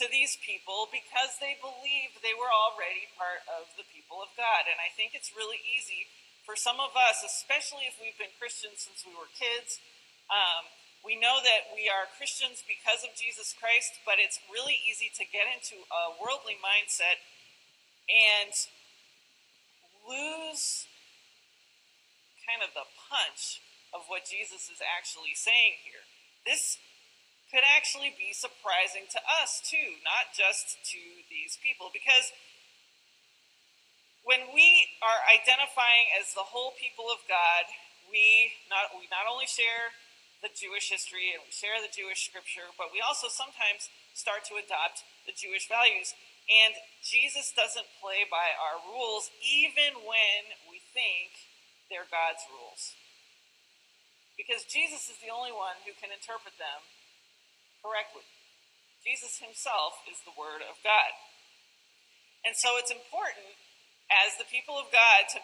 to 0.00 0.08
these 0.08 0.40
people 0.40 0.88
because 0.88 1.36
they 1.38 1.54
believed 1.60 2.24
they 2.24 2.34
were 2.34 2.50
already 2.50 3.06
part 3.14 3.44
of 3.46 3.68
the 3.76 3.86
people 3.92 4.24
of 4.24 4.32
God. 4.34 4.66
And 4.66 4.80
I 4.80 4.88
think 4.96 5.12
it's 5.12 5.30
really 5.36 5.60
easy 5.62 6.08
for 6.42 6.58
some 6.58 6.82
of 6.82 6.96
us, 6.98 7.22
especially 7.22 7.86
if 7.86 8.00
we've 8.02 8.16
been 8.18 8.34
Christians 8.40 8.82
since 8.82 9.06
we 9.06 9.14
were 9.14 9.30
kids, 9.30 9.78
um, 10.32 10.66
we 11.04 11.18
know 11.18 11.42
that 11.42 11.70
we 11.74 11.90
are 11.90 12.10
Christians 12.14 12.62
because 12.66 13.02
of 13.02 13.14
Jesus 13.14 13.54
Christ, 13.54 13.98
but 14.06 14.22
it's 14.22 14.38
really 14.50 14.78
easy 14.86 15.10
to 15.18 15.24
get 15.26 15.50
into 15.50 15.82
a 15.90 16.14
worldly 16.18 16.58
mindset 16.62 17.18
and 18.06 18.54
lose 20.06 20.86
kind 22.42 22.60
of 22.60 22.74
the 22.74 22.86
punch 23.08 23.62
of 23.94 24.08
what 24.08 24.26
Jesus 24.26 24.68
is 24.68 24.80
actually 24.82 25.36
saying 25.36 25.78
here. 25.86 26.02
This 26.44 26.78
could 27.52 27.62
actually 27.76 28.16
be 28.16 28.32
surprising 28.32 29.04
to 29.12 29.20
us 29.40 29.60
too, 29.60 30.00
not 30.00 30.32
just 30.32 30.80
to 30.88 31.00
these 31.28 31.60
people, 31.60 31.92
because 31.92 32.32
when 34.24 34.54
we 34.54 34.88
are 35.02 35.20
identifying 35.28 36.08
as 36.16 36.32
the 36.32 36.46
whole 36.46 36.72
people 36.78 37.12
of 37.12 37.20
God, 37.28 37.68
we 38.08 38.56
not 38.72 38.94
we 38.96 39.06
not 39.12 39.28
only 39.28 39.46
share 39.46 39.92
the 40.40 40.50
Jewish 40.50 40.90
history 40.90 41.30
and 41.34 41.44
we 41.44 41.52
share 41.54 41.78
the 41.78 41.92
Jewish 41.92 42.26
scripture, 42.26 42.72
but 42.74 42.90
we 42.90 42.98
also 42.98 43.30
sometimes 43.30 43.92
start 44.14 44.42
to 44.50 44.58
adopt 44.58 45.06
the 45.26 45.34
Jewish 45.34 45.70
values. 45.70 46.14
And 46.50 46.74
Jesus 47.02 47.54
doesn't 47.54 47.86
play 48.02 48.26
by 48.26 48.54
our 48.58 48.82
rules, 48.82 49.30
even 49.42 50.02
when 50.02 50.40
we 50.66 50.82
think 50.94 51.34
they're 51.90 52.08
God's 52.10 52.42
rules. 52.50 52.94
Because 54.34 54.66
Jesus 54.66 55.06
is 55.06 55.18
the 55.22 55.30
only 55.30 55.54
one 55.54 55.78
who 55.86 55.94
can 55.94 56.10
interpret 56.10 56.58
them 56.58 56.82
correctly. 57.82 58.26
Jesus 59.02 59.42
himself 59.42 59.98
is 60.06 60.22
the 60.22 60.34
Word 60.34 60.62
of 60.62 60.78
God. 60.82 61.12
And 62.42 62.54
so 62.58 62.78
it's 62.78 62.90
important 62.90 63.54
as 64.10 64.38
the 64.38 64.46
people 64.46 64.78
of 64.78 64.90
God 64.90 65.30
to 65.34 65.40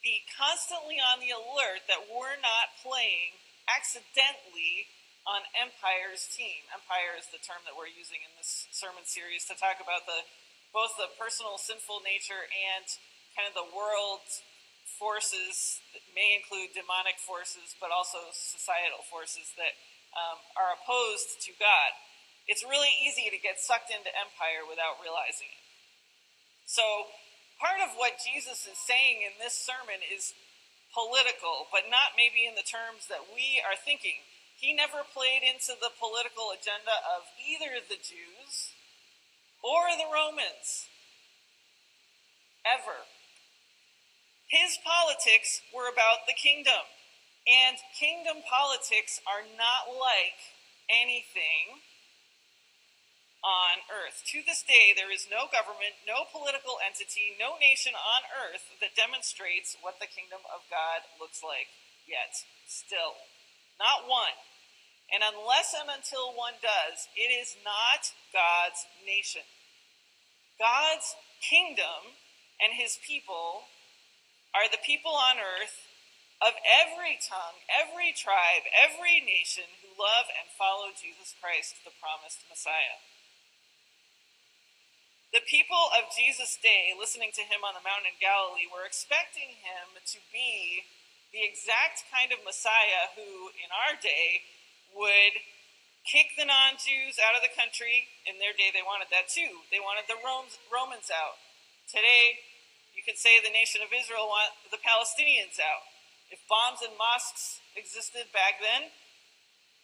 be 0.00 0.24
constantly 0.32 0.96
on 0.96 1.20
the 1.20 1.34
alert 1.34 1.84
that 1.90 2.08
we're 2.08 2.38
not 2.40 2.76
playing 2.80 3.36
accidentally 3.68 4.88
on 5.28 5.44
Empire's 5.52 6.24
team. 6.32 6.64
Empire 6.72 7.12
is 7.20 7.28
the 7.28 7.40
term 7.44 7.60
that 7.68 7.76
we're 7.76 7.92
using 7.92 8.24
in 8.24 8.32
this 8.40 8.64
sermon 8.72 9.04
series 9.04 9.44
to 9.44 9.52
talk 9.52 9.76
about 9.76 10.08
the 10.08 10.24
both 10.72 10.96
the 10.96 11.08
personal 11.20 11.60
sinful 11.60 12.00
nature 12.00 12.48
and 12.48 12.84
kind 13.36 13.44
of 13.48 13.56
the 13.56 13.68
world 13.72 14.24
forces 15.00 15.80
that 15.92 16.04
may 16.12 16.36
include 16.36 16.72
demonic 16.76 17.20
forces, 17.20 17.76
but 17.80 17.88
also 17.92 18.32
societal 18.32 19.04
forces 19.08 19.52
that 19.56 19.76
um, 20.16 20.40
are 20.56 20.76
opposed 20.76 21.40
to 21.44 21.52
God. 21.56 21.92
It's 22.48 22.64
really 22.64 22.92
easy 23.04 23.28
to 23.28 23.36
get 23.40 23.60
sucked 23.60 23.92
into 23.92 24.08
empire 24.12 24.64
without 24.64 25.00
realizing 25.00 25.52
it. 25.52 25.64
So, 26.64 26.84
part 27.60 27.80
of 27.84 27.96
what 27.96 28.20
Jesus 28.20 28.64
is 28.64 28.76
saying 28.80 29.24
in 29.24 29.36
this 29.40 29.56
sermon 29.56 30.00
is 30.04 30.32
political, 30.92 31.68
but 31.68 31.88
not 31.92 32.16
maybe 32.16 32.48
in 32.48 32.56
the 32.56 32.64
terms 32.64 33.08
that 33.12 33.28
we 33.28 33.60
are 33.64 33.76
thinking. 33.76 34.24
He 34.58 34.74
never 34.74 35.06
played 35.06 35.46
into 35.46 35.78
the 35.78 35.94
political 35.94 36.50
agenda 36.50 36.98
of 37.06 37.30
either 37.38 37.78
the 37.78 37.98
Jews 37.98 38.74
or 39.62 39.94
the 39.94 40.10
Romans. 40.10 40.86
ever. 42.66 43.06
His 44.48 44.78
politics 44.82 45.60
were 45.72 45.88
about 45.88 46.26
the 46.26 46.36
kingdom. 46.36 46.84
And 47.48 47.78
kingdom 47.96 48.44
politics 48.44 49.20
are 49.24 49.44
not 49.44 49.88
like 49.88 50.36
anything 50.90 51.80
on 53.40 53.80
earth. 53.88 54.24
To 54.34 54.44
this 54.44 54.60
day, 54.66 54.92
there 54.92 55.12
is 55.12 55.28
no 55.30 55.48
government, 55.48 55.96
no 56.04 56.28
political 56.28 56.76
entity, 56.84 57.32
no 57.38 57.56
nation 57.56 57.96
on 57.96 58.28
earth 58.28 58.68
that 58.84 58.98
demonstrates 58.98 59.76
what 59.80 59.96
the 60.00 60.10
kingdom 60.10 60.44
of 60.52 60.66
God 60.68 61.08
looks 61.16 61.40
like 61.40 61.72
yet. 62.04 62.44
Still. 62.68 63.16
Not 63.78 64.10
one. 64.10 64.36
And 65.08 65.24
unless 65.24 65.72
and 65.72 65.88
until 65.88 66.36
one 66.36 66.60
does, 66.60 67.08
it 67.16 67.32
is 67.32 67.56
not 67.64 68.12
God's 68.34 68.84
nation. 69.06 69.46
God's 70.58 71.16
kingdom 71.40 72.18
and 72.60 72.74
his 72.74 72.98
people 73.00 73.70
are 74.52 74.68
the 74.68 74.82
people 74.82 75.14
on 75.14 75.38
earth 75.38 75.88
of 76.42 76.54
every 76.66 77.18
tongue, 77.18 77.62
every 77.70 78.14
tribe, 78.14 78.66
every 78.74 79.18
nation 79.22 79.66
who 79.82 79.90
love 79.94 80.30
and 80.30 80.46
follow 80.54 80.94
Jesus 80.94 81.34
Christ, 81.38 81.82
the 81.82 81.94
promised 81.98 82.46
Messiah. 82.46 83.02
The 85.34 85.44
people 85.44 85.92
of 85.92 86.14
Jesus' 86.14 86.56
day, 86.56 86.94
listening 86.94 87.34
to 87.36 87.44
him 87.44 87.66
on 87.66 87.76
the 87.76 87.84
mountain 87.84 88.14
in 88.14 88.22
Galilee, 88.22 88.70
were 88.70 88.86
expecting 88.86 89.60
him 89.60 89.98
to 89.98 90.18
be 90.32 90.88
the 91.32 91.44
exact 91.44 92.08
kind 92.08 92.32
of 92.32 92.40
Messiah 92.44 93.12
who, 93.12 93.52
in 93.52 93.68
our 93.68 93.94
day, 94.00 94.48
would 94.96 95.36
kick 96.08 96.32
the 96.40 96.48
non 96.48 96.80
Jews 96.80 97.20
out 97.20 97.36
of 97.36 97.44
the 97.44 97.52
country. 97.52 98.08
In 98.24 98.40
their 98.40 98.56
day, 98.56 98.72
they 98.72 98.84
wanted 98.84 99.12
that 99.12 99.28
too. 99.28 99.64
They 99.68 99.80
wanted 99.80 100.08
the 100.08 100.20
Romans 100.24 101.08
out. 101.12 101.36
Today, 101.88 102.40
you 102.96 103.04
could 103.04 103.20
say 103.20 103.40
the 103.40 103.52
nation 103.52 103.84
of 103.84 103.92
Israel 103.92 104.28
want 104.28 104.56
the 104.72 104.80
Palestinians 104.80 105.60
out. 105.60 105.84
If 106.28 106.40
bombs 106.48 106.84
and 106.84 106.92
mosques 106.96 107.60
existed 107.72 108.28
back 108.36 108.60
then, 108.60 108.92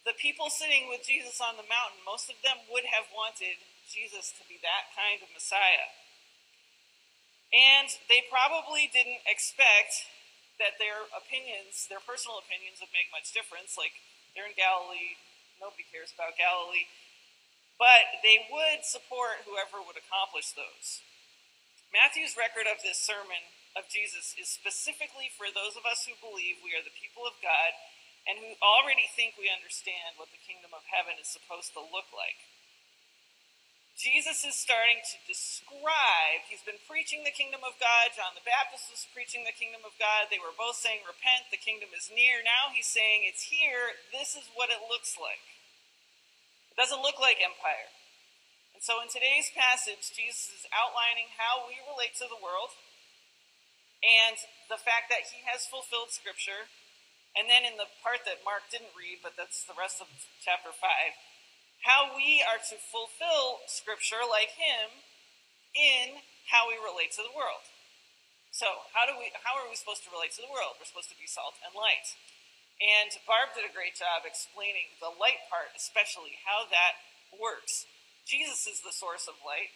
the 0.05 0.13
people 0.21 0.53
sitting 0.53 0.85
with 0.85 1.01
Jesus 1.01 1.41
on 1.41 1.57
the 1.57 1.65
mountain, 1.65 2.05
most 2.05 2.29
of 2.29 2.37
them 2.45 2.61
would 2.69 2.85
have 2.93 3.09
wanted 3.09 3.57
Jesus 3.89 4.29
to 4.37 4.45
be 4.45 4.61
that 4.61 4.93
kind 4.93 5.21
of 5.25 5.33
Messiah. 5.33 5.89
And 7.49 7.89
they 8.09 8.21
probably 8.29 8.89
didn't 8.89 9.25
expect 9.25 10.05
that 10.59 10.79
their 10.79 11.07
opinions, 11.11 11.87
their 11.91 12.03
personal 12.03 12.39
opinions, 12.39 12.79
would 12.79 12.93
make 12.95 13.11
much 13.11 13.35
difference. 13.35 13.75
Like, 13.75 13.95
they're 14.33 14.47
in 14.47 14.55
Galilee, 14.55 15.19
nobody 15.59 15.83
cares 15.91 16.11
about 16.15 16.39
Galilee. 16.39 16.87
But 17.75 18.23
they 18.23 18.47
would 18.47 18.87
support 18.87 19.43
whoever 19.43 19.83
would 19.83 19.99
accomplish 19.99 20.55
those. 20.55 21.03
Matthew's 21.91 22.39
record 22.39 22.67
of 22.67 22.79
this 22.83 22.99
sermon 22.99 23.51
of 23.75 23.91
Jesus 23.91 24.35
is 24.39 24.47
specifically 24.47 25.27
for 25.27 25.51
those 25.51 25.75
of 25.75 25.83
us 25.83 26.07
who 26.07 26.15
believe 26.23 26.63
we 26.63 26.71
are 26.71 26.83
the 26.83 26.95
people 26.95 27.27
of 27.27 27.35
God 27.43 27.75
and 28.23 28.39
who 28.39 28.55
already 28.63 29.11
think 29.11 29.35
we 29.35 29.51
understand 29.51 30.15
what 30.15 30.31
the 30.31 30.41
kingdom 30.41 30.71
of 30.71 30.87
heaven 30.87 31.19
is 31.19 31.27
supposed 31.27 31.75
to 31.75 31.83
look 31.83 32.09
like. 32.15 32.39
Jesus 33.95 34.43
is 34.43 34.59
starting 34.59 34.99
to 34.99 35.17
describe, 35.23 36.43
he's 36.51 36.63
been 36.67 36.83
preaching 36.83 37.23
the 37.23 37.31
kingdom 37.31 37.63
of 37.63 37.79
God. 37.79 38.11
John 38.11 38.35
the 38.35 38.43
Baptist 38.43 38.91
was 38.91 39.07
preaching 39.15 39.47
the 39.47 39.55
kingdom 39.55 39.87
of 39.87 39.95
God. 39.95 40.27
They 40.27 40.39
were 40.39 40.51
both 40.51 40.75
saying, 40.75 41.07
Repent, 41.07 41.47
the 41.47 41.55
kingdom 41.55 41.95
is 41.95 42.11
near. 42.11 42.43
Now 42.43 42.75
he's 42.75 42.91
saying, 42.91 43.23
It's 43.23 43.47
here. 43.47 43.95
This 44.11 44.35
is 44.35 44.51
what 44.51 44.67
it 44.67 44.83
looks 44.91 45.15
like. 45.15 45.39
It 46.71 46.75
doesn't 46.75 46.99
look 46.99 47.23
like 47.23 47.39
empire. 47.39 47.87
And 48.75 48.83
so 48.83 48.99
in 48.99 49.07
today's 49.07 49.47
passage, 49.55 50.11
Jesus 50.11 50.51
is 50.51 50.67
outlining 50.75 51.31
how 51.39 51.63
we 51.63 51.79
relate 51.87 52.19
to 52.19 52.27
the 52.27 52.43
world 52.43 52.75
and 54.03 54.35
the 54.67 54.75
fact 54.75 55.07
that 55.07 55.31
he 55.31 55.47
has 55.47 55.63
fulfilled 55.71 56.11
Scripture. 56.11 56.67
And 57.31 57.47
then 57.47 57.63
in 57.63 57.79
the 57.79 57.87
part 58.03 58.27
that 58.27 58.43
Mark 58.43 58.67
didn't 58.67 58.91
read, 58.91 59.23
but 59.23 59.39
that's 59.39 59.63
the 59.63 59.75
rest 59.75 60.03
of 60.03 60.11
chapter 60.43 60.75
5, 60.75 60.83
how 61.83 62.15
we 62.15 62.39
are 62.45 62.61
to 62.71 62.77
fulfill 62.79 63.65
Scripture 63.67 64.23
like 64.23 64.55
him 64.55 65.03
in 65.75 66.23
how 66.47 66.71
we 66.71 66.79
relate 66.79 67.11
to 67.19 67.25
the 67.25 67.33
world. 67.35 67.67
So, 68.55 68.87
how 68.95 69.03
do 69.03 69.19
we 69.19 69.35
how 69.43 69.59
are 69.59 69.67
we 69.67 69.75
supposed 69.75 70.07
to 70.07 70.13
relate 70.13 70.31
to 70.39 70.43
the 70.45 70.51
world? 70.51 70.79
We're 70.79 70.87
supposed 70.87 71.11
to 71.11 71.19
be 71.19 71.27
salt 71.27 71.59
and 71.59 71.75
light. 71.75 72.15
And 72.79 73.11
Barb 73.27 73.55
did 73.55 73.67
a 73.67 73.71
great 73.71 73.95
job 73.95 74.23
explaining 74.27 74.95
the 74.99 75.11
light 75.11 75.47
part, 75.47 75.75
especially 75.75 76.39
how 76.43 76.67
that 76.71 76.99
works. 77.35 77.87
Jesus 78.27 78.67
is 78.67 78.83
the 78.83 78.95
source 78.95 79.27
of 79.27 79.39
light. 79.43 79.75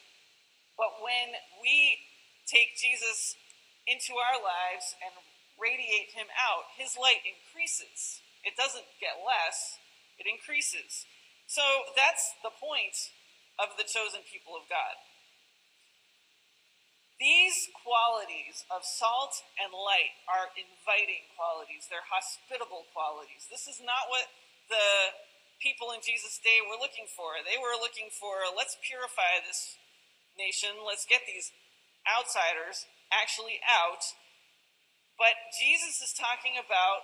But 0.80 1.04
when 1.04 1.36
we 1.60 2.08
take 2.48 2.80
Jesus 2.80 3.36
into 3.84 4.16
our 4.16 4.40
lives 4.40 4.96
and 5.00 5.12
radiate 5.60 6.16
him 6.16 6.32
out, 6.40 6.72
his 6.76 6.96
light 6.96 7.24
increases. 7.28 8.24
It 8.48 8.56
doesn't 8.56 8.88
get 9.04 9.20
less, 9.20 9.80
it 10.16 10.28
increases. 10.28 11.04
So 11.50 11.66
that's 11.98 12.38
the 12.46 12.54
point 12.54 12.94
of 13.58 13.74
the 13.74 13.82
chosen 13.82 14.22
people 14.22 14.54
of 14.54 14.70
God. 14.70 15.02
These 17.18 17.74
qualities 17.74 18.64
of 18.70 18.86
salt 18.86 19.34
and 19.58 19.74
light 19.74 20.14
are 20.30 20.54
inviting 20.54 21.26
qualities. 21.34 21.90
They're 21.90 22.06
hospitable 22.06 22.86
qualities. 22.94 23.50
This 23.50 23.66
is 23.66 23.82
not 23.82 24.14
what 24.14 24.30
the 24.70 25.18
people 25.58 25.90
in 25.90 26.06
Jesus' 26.06 26.38
day 26.38 26.62
were 26.62 26.78
looking 26.78 27.10
for. 27.10 27.42
They 27.42 27.58
were 27.58 27.76
looking 27.82 28.14
for 28.14 28.46
let's 28.54 28.78
purify 28.86 29.42
this 29.42 29.74
nation, 30.38 30.86
let's 30.86 31.10
get 31.10 31.26
these 31.26 31.50
outsiders 32.06 32.86
actually 33.10 33.58
out. 33.66 34.06
But 35.18 35.34
Jesus 35.58 35.98
is 36.00 36.14
talking 36.14 36.62
about 36.62 37.04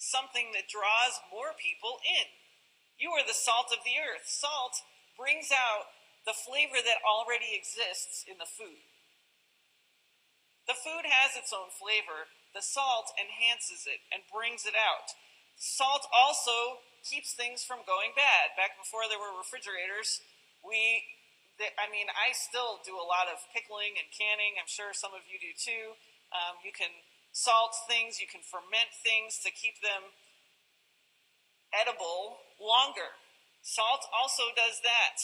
something 0.00 0.56
that 0.56 0.64
draws 0.66 1.20
more 1.28 1.52
people 1.54 2.00
in. 2.02 2.45
You 2.96 3.12
are 3.12 3.24
the 3.24 3.36
salt 3.36 3.68
of 3.72 3.84
the 3.84 4.00
earth. 4.00 4.24
Salt 4.24 4.80
brings 5.16 5.52
out 5.52 5.92
the 6.24 6.36
flavor 6.36 6.80
that 6.80 7.04
already 7.04 7.52
exists 7.52 8.24
in 8.24 8.40
the 8.40 8.48
food. 8.48 8.82
The 10.66 10.74
food 10.74 11.06
has 11.06 11.38
its 11.38 11.54
own 11.54 11.70
flavor. 11.70 12.32
The 12.50 12.64
salt 12.64 13.14
enhances 13.14 13.86
it 13.86 14.02
and 14.10 14.26
brings 14.26 14.66
it 14.66 14.74
out. 14.74 15.14
Salt 15.54 16.08
also 16.10 16.82
keeps 17.06 17.32
things 17.32 17.62
from 17.62 17.86
going 17.86 18.16
bad. 18.18 18.58
Back 18.58 18.74
before 18.74 19.06
there 19.06 19.22
were 19.22 19.32
refrigerators, 19.36 20.20
we, 20.66 21.06
I 21.78 21.86
mean, 21.86 22.10
I 22.10 22.34
still 22.34 22.82
do 22.82 22.98
a 22.98 23.06
lot 23.06 23.30
of 23.30 23.38
pickling 23.54 23.94
and 23.94 24.10
canning. 24.10 24.58
I'm 24.58 24.68
sure 24.68 24.90
some 24.90 25.14
of 25.14 25.22
you 25.30 25.38
do 25.38 25.54
too. 25.54 25.94
Um, 26.34 26.58
you 26.66 26.74
can 26.74 26.90
salt 27.30 27.76
things, 27.86 28.18
you 28.18 28.26
can 28.26 28.42
ferment 28.42 28.90
things 29.04 29.38
to 29.46 29.54
keep 29.54 29.78
them 29.84 30.10
edible 31.74 32.42
longer. 32.60 33.18
Salt 33.62 34.06
also 34.14 34.54
does 34.54 34.82
that. 34.86 35.18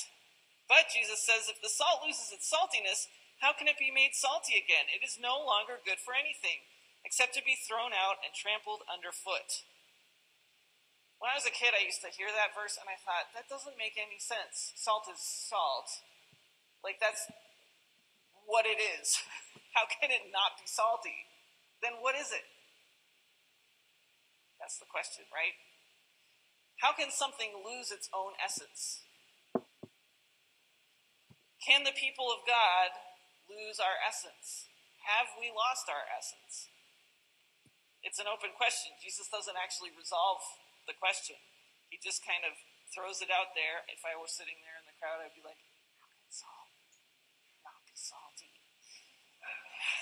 But 0.66 0.90
Jesus 0.90 1.22
says 1.22 1.50
if 1.50 1.60
the 1.60 1.70
salt 1.70 2.02
loses 2.02 2.32
its 2.32 2.48
saltiness, 2.48 3.10
how 3.42 3.50
can 3.54 3.66
it 3.66 3.78
be 3.78 3.90
made 3.90 4.14
salty 4.14 4.54
again? 4.54 4.86
It 4.90 5.02
is 5.02 5.18
no 5.18 5.38
longer 5.38 5.82
good 5.82 5.98
for 5.98 6.14
anything 6.14 6.62
except 7.02 7.34
to 7.34 7.42
be 7.42 7.58
thrown 7.58 7.90
out 7.90 8.22
and 8.22 8.30
trampled 8.30 8.86
underfoot. 8.86 9.66
When 11.18 11.30
I 11.30 11.38
was 11.38 11.46
a 11.46 11.54
kid, 11.54 11.74
I 11.74 11.86
used 11.86 12.02
to 12.02 12.10
hear 12.10 12.30
that 12.30 12.54
verse 12.54 12.78
and 12.78 12.90
I 12.90 12.98
thought, 12.98 13.30
that 13.34 13.46
doesn't 13.46 13.78
make 13.78 13.94
any 13.94 14.18
sense. 14.18 14.74
Salt 14.74 15.06
is 15.06 15.22
salt. 15.22 15.86
Like, 16.82 16.98
that's 16.98 17.30
what 18.46 18.66
it 18.66 18.82
is. 18.82 19.22
How 19.74 19.86
can 19.86 20.10
it 20.10 20.34
not 20.34 20.58
be 20.58 20.66
salty? 20.66 21.30
Then 21.78 21.98
what 22.02 22.18
is 22.18 22.30
it? 22.34 22.46
That's 24.58 24.78
the 24.78 24.86
question, 24.90 25.26
right? 25.30 25.54
How 26.80 26.94
can 26.96 27.10
something 27.10 27.60
lose 27.60 27.90
its 27.90 28.08
own 28.14 28.32
essence? 28.38 29.02
Can 31.62 31.86
the 31.86 31.94
people 31.94 32.26
of 32.32 32.42
God 32.42 32.90
lose 33.46 33.78
our 33.78 34.00
essence? 34.02 34.66
Have 35.06 35.34
we 35.38 35.50
lost 35.50 35.86
our 35.86 36.06
essence? 36.10 36.70
It's 38.02 38.18
an 38.18 38.26
open 38.26 38.50
question. 38.58 38.98
Jesus 38.98 39.30
doesn't 39.30 39.54
actually 39.54 39.94
resolve 39.94 40.42
the 40.90 40.94
question. 40.98 41.38
He 41.86 42.02
just 42.02 42.26
kind 42.26 42.42
of 42.42 42.58
throws 42.90 43.22
it 43.22 43.30
out 43.30 43.54
there. 43.54 43.86
If 43.86 44.02
I 44.02 44.18
were 44.18 44.26
sitting 44.26 44.58
there 44.66 44.74
in 44.74 44.90
the 44.90 44.96
crowd, 44.98 45.22
I'd 45.22 45.38
be 45.38 45.46
like, 45.46 45.62
how 46.02 46.10
can 46.10 46.26
salt 46.26 46.74
not 47.62 47.78
be 47.86 47.94
salty? 47.94 48.58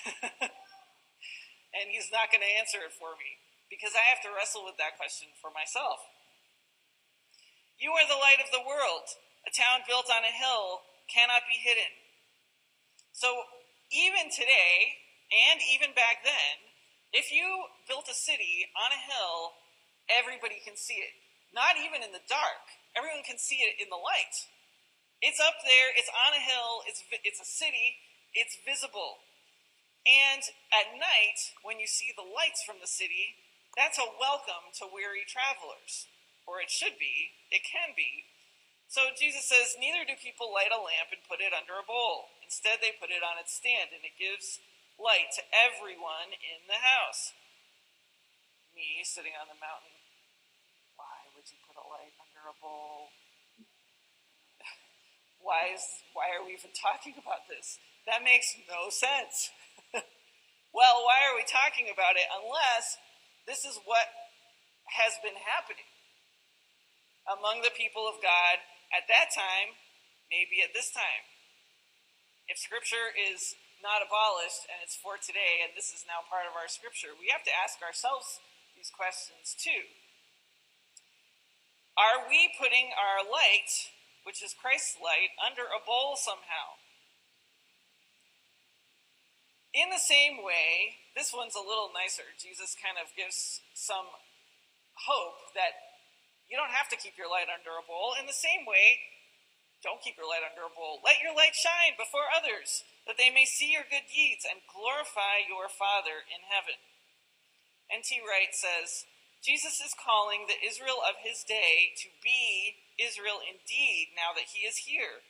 and 1.76 1.92
he's 1.92 2.08
not 2.08 2.32
going 2.32 2.40
to 2.40 2.52
answer 2.56 2.80
it 2.80 2.96
for 2.96 3.20
me 3.20 3.36
because 3.68 3.92
I 3.92 4.08
have 4.08 4.24
to 4.24 4.32
wrestle 4.32 4.64
with 4.64 4.80
that 4.80 4.96
question 4.96 5.28
for 5.36 5.52
myself. 5.52 6.00
You 7.80 7.96
are 7.96 8.06
the 8.06 8.20
light 8.20 8.44
of 8.44 8.52
the 8.52 8.62
world. 8.62 9.08
A 9.48 9.50
town 9.50 9.88
built 9.88 10.12
on 10.12 10.22
a 10.22 10.30
hill 10.30 10.84
cannot 11.08 11.48
be 11.48 11.56
hidden. 11.56 11.90
So, 13.16 13.32
even 13.90 14.30
today, 14.30 15.00
and 15.32 15.58
even 15.74 15.96
back 15.96 16.22
then, 16.22 16.70
if 17.10 17.32
you 17.32 17.48
built 17.88 18.06
a 18.06 18.14
city 18.14 18.70
on 18.76 18.92
a 18.92 19.00
hill 19.00 19.60
everybody 20.10 20.58
can 20.58 20.74
see 20.74 20.98
it. 20.98 21.14
Not 21.54 21.78
even 21.78 22.02
in 22.02 22.10
the 22.10 22.22
dark. 22.26 22.66
Everyone 22.98 23.22
can 23.22 23.38
see 23.38 23.62
it 23.62 23.78
in 23.78 23.86
the 23.90 23.98
light. 23.98 24.34
It's 25.22 25.38
up 25.38 25.62
there, 25.62 25.94
it's 25.94 26.10
on 26.10 26.32
a 26.34 26.42
hill, 26.42 26.80
it's, 26.88 27.04
it's 27.22 27.38
a 27.38 27.46
city, 27.46 28.00
it's 28.32 28.56
visible. 28.64 29.20
And 30.08 30.40
at 30.72 30.96
night, 30.96 31.38
when 31.60 31.76
you 31.76 31.86
see 31.86 32.10
the 32.16 32.24
lights 32.24 32.64
from 32.64 32.80
the 32.80 32.88
city, 32.88 33.36
that's 33.76 34.00
a 34.00 34.08
welcome 34.16 34.72
to 34.80 34.88
weary 34.88 35.28
travelers. 35.28 36.08
Or 36.48 36.58
it 36.58 36.70
should 36.70 36.98
be, 36.98 37.36
it 37.50 37.62
can 37.62 37.94
be. 37.94 38.30
So 38.90 39.14
Jesus 39.14 39.46
says, 39.46 39.78
Neither 39.78 40.02
do 40.02 40.18
people 40.18 40.50
light 40.50 40.74
a 40.74 40.82
lamp 40.82 41.14
and 41.14 41.22
put 41.22 41.38
it 41.38 41.54
under 41.54 41.78
a 41.78 41.86
bowl. 41.86 42.34
Instead, 42.42 42.82
they 42.82 42.90
put 42.98 43.14
it 43.14 43.22
on 43.22 43.38
its 43.38 43.54
stand, 43.54 43.94
and 43.94 44.02
it 44.02 44.18
gives 44.18 44.58
light 44.98 45.30
to 45.38 45.46
everyone 45.54 46.34
in 46.34 46.66
the 46.66 46.82
house. 46.82 47.30
Me 48.74 49.06
sitting 49.06 49.38
on 49.38 49.46
the 49.46 49.54
mountain. 49.62 49.94
Why 50.98 51.30
would 51.38 51.46
you 51.46 51.62
put 51.62 51.78
a 51.78 51.86
light 51.86 52.18
under 52.18 52.50
a 52.50 52.56
bowl? 52.58 53.14
why 55.46 55.70
is 55.70 55.86
why 56.10 56.34
are 56.34 56.42
we 56.42 56.58
even 56.58 56.74
talking 56.74 57.14
about 57.14 57.46
this? 57.46 57.78
That 58.10 58.26
makes 58.26 58.58
no 58.66 58.90
sense. 58.90 59.54
well, 60.74 61.06
why 61.06 61.30
are 61.30 61.38
we 61.38 61.46
talking 61.46 61.86
about 61.86 62.18
it 62.18 62.26
unless 62.26 62.98
this 63.46 63.62
is 63.62 63.78
what 63.86 64.10
has 64.98 65.14
been 65.22 65.38
happening 65.46 65.86
among 67.28 67.60
the 67.60 67.74
people 67.74 68.08
of 68.08 68.22
God 68.22 68.62
at 68.92 69.08
that 69.10 69.34
time, 69.34 69.76
maybe 70.30 70.64
at 70.64 70.72
this 70.72 70.92
time? 70.92 71.24
If 72.48 72.58
scripture 72.58 73.12
is 73.14 73.54
not 73.80 74.04
abolished 74.04 74.68
and 74.68 74.80
it's 74.84 74.96
for 74.96 75.16
today 75.16 75.64
and 75.64 75.72
this 75.72 75.92
is 75.92 76.04
now 76.04 76.24
part 76.26 76.44
of 76.44 76.56
our 76.56 76.68
scripture, 76.68 77.16
we 77.16 77.32
have 77.32 77.44
to 77.44 77.54
ask 77.54 77.80
ourselves 77.80 78.40
these 78.76 78.92
questions 78.92 79.56
too. 79.56 79.88
Are 81.98 82.24
we 82.28 82.48
putting 82.56 82.96
our 82.96 83.20
light, 83.20 83.68
which 84.24 84.40
is 84.40 84.56
Christ's 84.56 84.96
light, 85.00 85.36
under 85.36 85.68
a 85.68 85.82
bowl 85.84 86.16
somehow? 86.16 86.80
In 89.70 89.92
the 89.92 90.02
same 90.02 90.42
way, 90.42 90.98
this 91.14 91.30
one's 91.30 91.54
a 91.54 91.62
little 91.62 91.94
nicer. 91.94 92.26
Jesus 92.40 92.74
kind 92.74 92.98
of 92.98 93.14
gives 93.14 93.62
some 93.74 94.08
hope 95.06 95.54
that 95.54 95.89
you 96.50 96.58
don't 96.58 96.74
have 96.74 96.90
to 96.90 96.98
keep 96.98 97.14
your 97.14 97.30
light 97.30 97.46
under 97.46 97.78
a 97.78 97.86
bowl. 97.86 98.18
In 98.18 98.26
the 98.26 98.34
same 98.34 98.66
way, 98.66 98.98
don't 99.80 100.02
keep 100.02 100.18
your 100.20 100.28
light 100.28 100.44
under 100.44 100.66
a 100.66 100.76
bowl. 100.76 101.00
Let 101.00 101.22
your 101.24 101.32
light 101.32 101.56
shine 101.56 101.96
before 101.96 102.28
others, 102.28 102.84
that 103.06 103.16
they 103.16 103.32
may 103.32 103.48
see 103.48 103.72
your 103.72 103.86
good 103.86 104.04
deeds 104.10 104.44
and 104.44 104.66
glorify 104.68 105.46
your 105.46 105.70
Father 105.70 106.26
in 106.28 106.44
heaven. 106.50 106.76
N.T. 107.88 108.20
Wright 108.20 108.52
says, 108.52 109.08
Jesus 109.40 109.80
is 109.80 109.96
calling 109.96 110.44
the 110.44 110.60
Israel 110.60 111.00
of 111.00 111.24
his 111.24 111.40
day 111.48 111.96
to 112.04 112.12
be 112.20 112.76
Israel 113.00 113.40
indeed 113.40 114.12
now 114.12 114.36
that 114.36 114.52
he 114.52 114.68
is 114.68 114.84
here. 114.84 115.24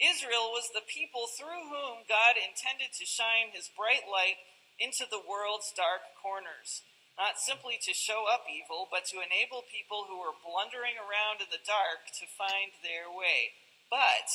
Israel 0.00 0.48
was 0.48 0.72
the 0.72 0.86
people 0.86 1.28
through 1.28 1.68
whom 1.68 2.08
God 2.08 2.40
intended 2.40 2.96
to 2.96 3.04
shine 3.04 3.52
his 3.52 3.68
bright 3.68 4.08
light 4.08 4.40
into 4.80 5.04
the 5.04 5.20
world's 5.20 5.76
dark 5.76 6.08
corners, 6.16 6.80
not 7.18 7.38
simply 7.38 7.76
to 7.82 7.92
show 7.92 8.26
up 8.30 8.46
evil, 8.48 8.88
but 8.90 9.04
to 9.10 9.22
enable 9.22 9.66
people 9.66 10.08
who 10.08 10.18
were 10.18 10.36
blundering 10.36 10.96
around 10.96 11.42
in 11.42 11.50
the 11.52 11.62
dark 11.62 12.08
to 12.18 12.26
find 12.26 12.72
their 12.80 13.10
way. 13.10 13.54
But 13.88 14.28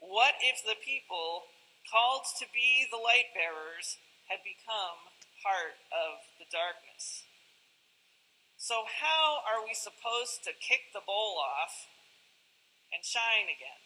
what 0.00 0.40
if 0.40 0.62
the 0.64 0.78
people 0.78 1.50
called 1.88 2.24
to 2.40 2.46
be 2.48 2.88
the 2.88 3.00
light 3.00 3.34
bearers 3.36 4.00
had 4.30 4.40
become 4.40 5.12
part 5.44 5.76
of 5.92 6.24
the 6.40 6.48
darkness? 6.48 7.28
So, 8.56 8.88
how 8.88 9.44
are 9.44 9.60
we 9.60 9.76
supposed 9.76 10.40
to 10.48 10.56
kick 10.56 10.96
the 10.96 11.04
bowl 11.04 11.36
off 11.36 11.90
and 12.88 13.04
shine 13.04 13.52
again? 13.52 13.84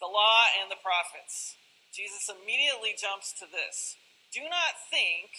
the 0.00 0.08
law 0.08 0.44
and 0.60 0.68
the 0.68 0.80
prophets. 0.80 1.56
Jesus 1.92 2.28
immediately 2.28 2.92
jumps 2.92 3.32
to 3.40 3.48
this 3.48 3.96
Do 4.36 4.44
not 4.44 4.76
think 4.92 5.32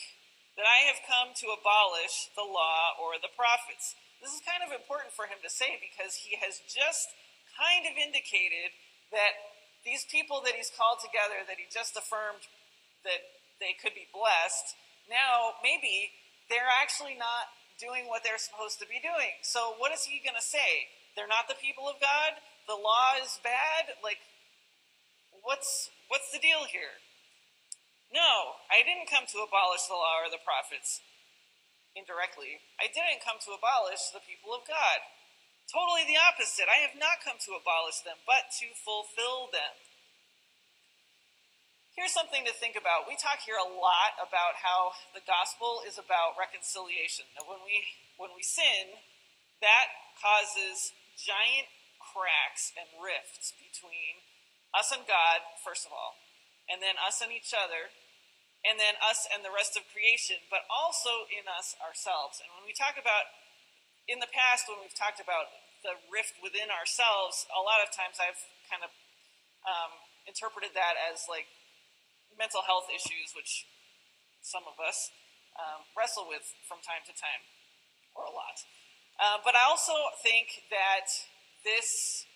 that 0.57 0.65
I 0.65 0.89
have 0.89 1.05
come 1.05 1.29
to 1.29 1.53
abolish 1.53 2.33
the 2.33 2.41
law 2.41 2.97
or 2.97 3.21
the 3.21 3.29
prophets. 3.29 3.93
This 4.17 4.33
is 4.33 4.41
kind 4.41 4.65
of 4.65 4.73
important 4.73 5.13
for 5.13 5.29
him 5.29 5.37
to 5.45 5.53
say 5.53 5.77
because 5.77 6.17
he 6.17 6.33
has 6.41 6.57
just 6.65 7.13
kind 7.61 7.85
of 7.85 7.93
indicated 7.93 8.73
that 9.13 9.37
these 9.85 10.01
people 10.09 10.41
that 10.41 10.57
he's 10.57 10.73
called 10.73 10.97
together, 10.97 11.45
that 11.45 11.61
he 11.61 11.69
just 11.69 11.93
affirmed 11.93 12.49
that 13.05 13.21
they 13.61 13.77
could 13.77 13.93
be 13.93 14.09
blessed, 14.09 14.73
now 15.05 15.61
maybe 15.61 16.17
they're 16.49 16.73
actually 16.81 17.13
not 17.13 17.53
doing 17.77 18.09
what 18.09 18.25
they're 18.25 18.41
supposed 18.41 18.81
to 18.81 18.89
be 18.89 18.97
doing. 18.97 19.37
So 19.45 19.77
what 19.77 19.93
is 19.93 20.09
he 20.09 20.25
going 20.25 20.41
to 20.41 20.41
say? 20.41 20.89
They're 21.13 21.29
not 21.29 21.45
the 21.45 21.61
people 21.61 21.85
of 21.85 22.01
God? 22.01 22.41
The 22.65 22.73
law 22.73 23.13
is 23.21 23.37
bad? 23.45 23.93
Like, 24.01 24.25
what's 25.45 25.93
what's 26.09 26.33
the 26.33 26.41
deal 26.41 26.65
here? 26.65 26.97
No, 28.11 28.63
I 28.71 28.83
didn't 28.87 29.11
come 29.11 29.27
to 29.27 29.43
abolish 29.43 29.85
the 29.87 29.99
law 29.99 30.23
or 30.23 30.31
the 30.31 30.39
prophets 30.39 31.03
indirectly. 31.91 32.63
I 32.79 32.87
didn't 32.87 33.25
come 33.25 33.41
to 33.43 33.57
abolish 33.57 34.13
the 34.15 34.23
people 34.23 34.55
of 34.55 34.63
God. 34.63 35.03
Totally 35.67 36.07
the 36.07 36.15
opposite. 36.15 36.71
I 36.71 36.79
have 36.87 36.95
not 36.95 37.19
come 37.19 37.35
to 37.43 37.59
abolish 37.59 37.99
them, 38.07 38.23
but 38.23 38.47
to 38.63 38.71
fulfill 38.71 39.51
them. 39.51 39.75
Here's 41.97 42.13
something 42.13 42.45
to 42.45 42.53
think 42.53 42.77
about. 42.77 43.09
We 43.09 43.17
talk 43.17 43.41
here 43.41 43.57
a 43.57 43.65
lot 43.65 44.15
about 44.21 44.61
how 44.61 44.95
the 45.17 45.25
gospel 45.25 45.81
is 45.81 45.97
about 45.97 46.37
reconciliation. 46.37 47.25
That 47.33 47.49
when 47.49 47.59
we 47.65 47.83
when 48.21 48.31
we 48.37 48.45
sin, 48.45 49.01
that 49.65 49.89
causes 50.21 50.93
giant 51.17 51.67
cracks 51.97 52.69
and 52.77 52.85
rifts 53.01 53.51
between 53.57 54.21
us 54.77 54.93
and 54.93 55.09
God, 55.09 55.41
first 55.65 55.89
of 55.89 55.91
all, 55.91 56.15
and 56.67 56.83
then 56.83 56.99
us 56.99 57.23
and 57.23 57.31
each 57.31 57.55
other, 57.55 57.91
and 58.67 58.75
then 58.79 58.99
us 58.99 59.23
and 59.31 59.41
the 59.43 59.53
rest 59.53 59.79
of 59.79 59.87
creation, 59.91 60.43
but 60.51 60.67
also 60.67 61.27
in 61.31 61.47
us 61.47 61.75
ourselves. 61.79 62.43
And 62.43 62.51
when 62.55 62.67
we 62.67 62.75
talk 62.75 62.99
about, 62.99 63.31
in 64.07 64.19
the 64.19 64.29
past, 64.31 64.67
when 64.67 64.79
we've 64.83 64.95
talked 64.95 65.19
about 65.19 65.51
the 65.85 65.95
rift 66.11 66.39
within 66.43 66.67
ourselves, 66.67 67.47
a 67.53 67.63
lot 67.63 67.79
of 67.79 67.93
times 67.93 68.19
I've 68.19 68.39
kind 68.67 68.83
of 68.83 68.91
um, 69.63 70.03
interpreted 70.27 70.75
that 70.75 70.99
as 70.99 71.27
like 71.31 71.47
mental 72.35 72.63
health 72.67 72.91
issues, 72.91 73.31
which 73.31 73.65
some 74.43 74.67
of 74.67 74.79
us 74.79 75.11
um, 75.57 75.87
wrestle 75.95 76.27
with 76.27 76.53
from 76.67 76.83
time 76.83 77.03
to 77.07 77.13
time, 77.15 77.43
or 78.13 78.27
a 78.27 78.33
lot. 78.33 78.63
Uh, 79.17 79.37
but 79.41 79.57
I 79.57 79.65
also 79.65 79.95
think 80.21 80.67
that 80.69 81.09
this 81.65 82.27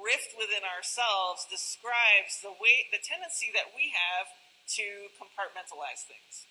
rift 0.00 0.32
within 0.34 0.64
ourselves 0.64 1.44
describes 1.46 2.40
the 2.40 2.56
way 2.56 2.88
the 2.88 2.98
tendency 2.98 3.52
that 3.52 3.76
we 3.76 3.92
have 3.92 4.32
to 4.80 5.12
compartmentalize 5.20 6.08
things. 6.08 6.48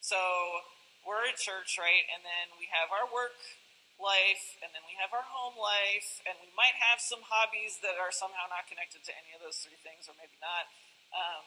So 0.00 0.18
we're 1.04 1.28
at 1.28 1.38
church, 1.38 1.76
right? 1.78 2.08
And 2.10 2.24
then 2.24 2.56
we 2.56 2.66
have 2.72 2.90
our 2.90 3.06
work 3.06 3.38
life, 4.00 4.58
and 4.64 4.74
then 4.74 4.82
we 4.88 4.98
have 4.98 5.14
our 5.14 5.22
home 5.22 5.54
life, 5.54 6.22
and 6.26 6.34
we 6.42 6.50
might 6.58 6.74
have 6.78 6.98
some 6.98 7.22
hobbies 7.22 7.78
that 7.86 8.00
are 8.02 8.10
somehow 8.10 8.50
not 8.50 8.66
connected 8.66 9.06
to 9.06 9.12
any 9.14 9.30
of 9.30 9.38
those 9.38 9.62
three 9.62 9.78
things, 9.78 10.10
or 10.10 10.14
maybe 10.18 10.34
not. 10.42 10.66
Um, 11.14 11.44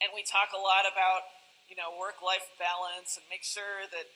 and 0.00 0.08
we 0.16 0.24
talk 0.24 0.56
a 0.56 0.60
lot 0.60 0.88
about, 0.88 1.28
you 1.68 1.76
know, 1.76 1.92
work-life 1.92 2.48
balance 2.56 3.20
and 3.20 3.26
make 3.28 3.44
sure 3.44 3.84
that 3.92 4.08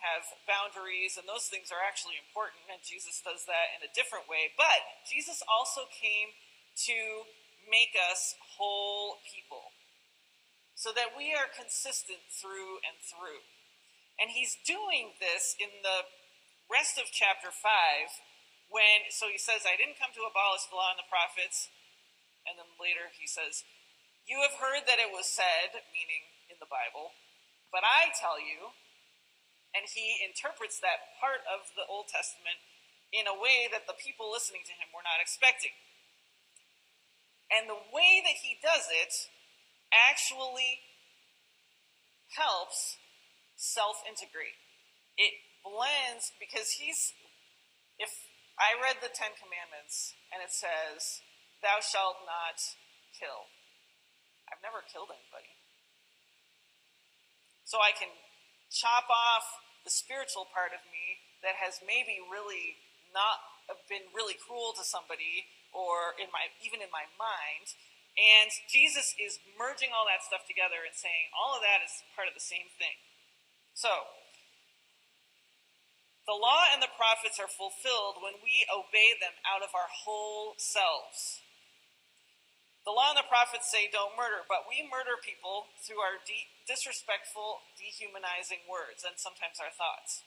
have 0.00 0.24
boundaries, 0.48 1.20
and 1.20 1.28
those 1.28 1.48
things 1.48 1.68
are 1.70 1.84
actually 1.84 2.16
important, 2.16 2.66
and 2.72 2.80
Jesus 2.80 3.20
does 3.20 3.44
that 3.44 3.76
in 3.76 3.84
a 3.84 3.90
different 3.92 4.26
way. 4.26 4.52
But 4.56 5.04
Jesus 5.08 5.44
also 5.46 5.88
came 5.88 6.34
to 6.88 7.28
make 7.68 7.92
us 7.94 8.34
whole 8.56 9.20
people 9.22 9.76
so 10.80 10.96
that 10.96 11.12
we 11.12 11.36
are 11.36 11.48
consistent 11.52 12.24
through 12.32 12.80
and 12.88 12.96
through. 13.04 13.44
And 14.16 14.32
he's 14.32 14.56
doing 14.64 15.16
this 15.20 15.52
in 15.60 15.68
the 15.84 16.08
rest 16.72 16.96
of 16.96 17.12
chapter 17.12 17.52
5 17.52 17.60
when, 18.72 19.12
so 19.12 19.28
he 19.28 19.36
says, 19.36 19.68
I 19.68 19.76
didn't 19.76 20.00
come 20.00 20.14
to 20.16 20.24
abolish 20.24 20.64
the 20.70 20.78
law 20.78 20.94
and 20.94 21.00
the 21.00 21.10
prophets. 21.10 21.68
And 22.48 22.56
then 22.56 22.80
later 22.80 23.12
he 23.12 23.28
says, 23.28 23.66
You 24.24 24.40
have 24.40 24.56
heard 24.56 24.88
that 24.88 25.02
it 25.02 25.12
was 25.12 25.28
said, 25.28 25.84
meaning 25.92 26.32
in 26.48 26.56
the 26.62 26.70
Bible, 26.70 27.12
but 27.68 27.84
I 27.84 28.10
tell 28.16 28.40
you, 28.40 28.72
and 29.74 29.86
he 29.86 30.18
interprets 30.22 30.82
that 30.82 31.14
part 31.22 31.46
of 31.46 31.70
the 31.78 31.86
Old 31.86 32.10
Testament 32.10 32.58
in 33.10 33.26
a 33.26 33.34
way 33.34 33.66
that 33.70 33.86
the 33.86 33.98
people 33.98 34.30
listening 34.30 34.62
to 34.66 34.74
him 34.74 34.90
were 34.94 35.06
not 35.06 35.22
expecting. 35.22 35.74
And 37.50 37.66
the 37.66 37.82
way 37.90 38.22
that 38.22 38.38
he 38.42 38.58
does 38.62 38.86
it 38.90 39.10
actually 39.90 40.86
helps 42.38 42.98
self 43.58 44.02
integrate. 44.06 44.58
It 45.18 45.34
blends 45.66 46.30
because 46.38 46.78
he's, 46.78 47.12
if 47.98 48.10
I 48.54 48.78
read 48.78 49.02
the 49.02 49.10
Ten 49.10 49.34
Commandments 49.34 50.14
and 50.30 50.38
it 50.38 50.54
says, 50.54 51.26
Thou 51.58 51.82
shalt 51.82 52.22
not 52.24 52.62
kill. 53.12 53.50
I've 54.48 54.62
never 54.62 54.80
killed 54.86 55.12
anybody. 55.12 55.52
So 57.66 57.78
I 57.78 57.92
can 57.94 58.10
chop 58.70 59.10
off 59.10 59.44
the 59.84 59.92
spiritual 59.92 60.46
part 60.50 60.70
of 60.70 60.80
me 60.88 61.20
that 61.42 61.58
has 61.58 61.82
maybe 61.82 62.22
really 62.22 62.78
not 63.10 63.42
been 63.90 64.06
really 64.14 64.34
cruel 64.38 64.74
to 64.74 64.82
somebody 64.86 65.46
or 65.70 66.14
in 66.18 66.30
my 66.34 66.50
even 66.62 66.82
in 66.82 66.90
my 66.90 67.06
mind 67.18 67.70
And 68.18 68.50
Jesus 68.66 69.14
is 69.14 69.38
merging 69.54 69.94
all 69.94 70.06
that 70.10 70.26
stuff 70.26 70.42
together 70.44 70.82
and 70.82 70.94
saying 70.94 71.30
all 71.30 71.54
of 71.54 71.62
that 71.62 71.80
is 71.84 72.02
part 72.16 72.26
of 72.26 72.34
the 72.34 72.42
same 72.42 72.66
thing. 72.74 72.98
So, 73.72 74.10
the 76.26 76.36
law 76.36 76.68
and 76.74 76.82
the 76.82 76.90
prophets 76.90 77.38
are 77.38 77.50
fulfilled 77.50 78.20
when 78.22 78.38
we 78.42 78.66
obey 78.68 79.14
them 79.18 79.34
out 79.46 79.62
of 79.62 79.72
our 79.74 79.88
whole 79.88 80.58
selves. 80.58 81.42
The 82.90 82.98
law 82.98 83.14
and 83.14 83.22
the 83.22 83.30
prophets 83.30 83.70
say 83.70 83.86
don't 83.86 84.18
murder, 84.18 84.42
but 84.50 84.66
we 84.66 84.82
murder 84.82 85.14
people 85.22 85.70
through 85.78 86.02
our 86.02 86.18
de- 86.26 86.50
disrespectful, 86.66 87.62
dehumanizing 87.78 88.66
words 88.66 89.06
and 89.06 89.14
sometimes 89.14 89.62
our 89.62 89.70
thoughts. 89.70 90.26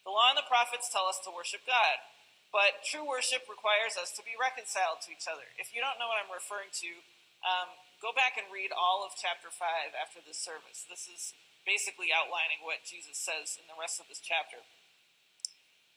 The 0.00 0.08
law 0.08 0.32
and 0.32 0.40
the 0.40 0.48
prophets 0.48 0.88
tell 0.88 1.04
us 1.04 1.20
to 1.28 1.36
worship 1.36 1.68
God, 1.68 2.00
but 2.48 2.80
true 2.80 3.04
worship 3.04 3.44
requires 3.44 4.00
us 4.00 4.08
to 4.16 4.24
be 4.24 4.32
reconciled 4.40 5.04
to 5.04 5.12
each 5.12 5.28
other. 5.28 5.52
If 5.60 5.76
you 5.76 5.84
don't 5.84 6.00
know 6.00 6.08
what 6.08 6.16
I'm 6.16 6.32
referring 6.32 6.72
to, 6.80 7.04
um, 7.44 7.76
go 8.00 8.08
back 8.16 8.40
and 8.40 8.48
read 8.48 8.72
all 8.72 9.04
of 9.04 9.12
chapter 9.12 9.52
5 9.52 9.92
after 9.92 10.24
this 10.24 10.40
service. 10.40 10.88
This 10.88 11.04
is 11.04 11.36
basically 11.68 12.08
outlining 12.08 12.64
what 12.64 12.88
Jesus 12.88 13.20
says 13.20 13.60
in 13.60 13.68
the 13.68 13.76
rest 13.76 14.00
of 14.00 14.08
this 14.08 14.24
chapter. 14.24 14.64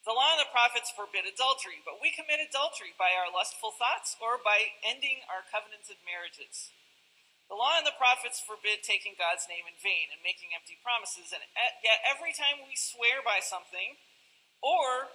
The 0.07 0.15
law 0.15 0.35
and 0.35 0.41
the 0.41 0.53
prophets 0.55 0.89
forbid 0.95 1.27
adultery, 1.27 1.83
but 1.83 1.99
we 1.99 2.15
commit 2.15 2.39
adultery 2.39 2.95
by 2.95 3.11
our 3.19 3.27
lustful 3.27 3.75
thoughts 3.75 4.15
or 4.23 4.39
by 4.39 4.79
ending 4.79 5.27
our 5.27 5.43
covenanted 5.43 5.99
marriages. 6.07 6.71
The 7.51 7.57
law 7.57 7.75
and 7.75 7.83
the 7.83 7.97
prophets 7.97 8.39
forbid 8.39 8.85
taking 8.85 9.17
God's 9.17 9.49
name 9.49 9.65
in 9.65 9.75
vain 9.81 10.13
and 10.13 10.21
making 10.21 10.53
empty 10.53 10.77
promises, 10.79 11.33
and 11.33 11.41
yet 11.81 11.99
every 12.05 12.31
time 12.31 12.61
we 12.63 12.77
swear 12.77 13.25
by 13.25 13.41
something 13.41 13.97
or 14.61 15.09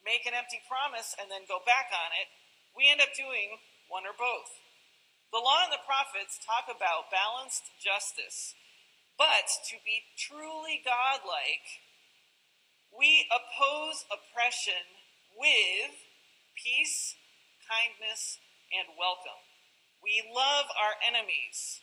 make 0.00 0.24
an 0.24 0.32
empty 0.32 0.64
promise 0.64 1.12
and 1.14 1.28
then 1.28 1.44
go 1.44 1.60
back 1.62 1.92
on 1.92 2.10
it, 2.16 2.32
we 2.72 2.88
end 2.88 3.04
up 3.04 3.12
doing 3.12 3.60
one 3.86 4.08
or 4.08 4.16
both. 4.16 4.48
The 5.28 5.44
law 5.44 5.68
and 5.68 5.72
the 5.72 5.84
prophets 5.84 6.40
talk 6.40 6.72
about 6.72 7.12
balanced 7.12 7.68
justice, 7.76 8.56
but 9.20 9.44
to 9.68 9.76
be 9.84 10.08
truly 10.16 10.80
godlike, 10.80 11.84
we 12.98 13.30
oppose 13.30 14.02
oppression 14.10 14.82
with 15.38 15.94
peace, 16.58 17.14
kindness, 17.62 18.42
and 18.74 18.98
welcome. 18.98 19.38
We 20.02 20.26
love 20.26 20.66
our 20.74 20.98
enemies, 20.98 21.78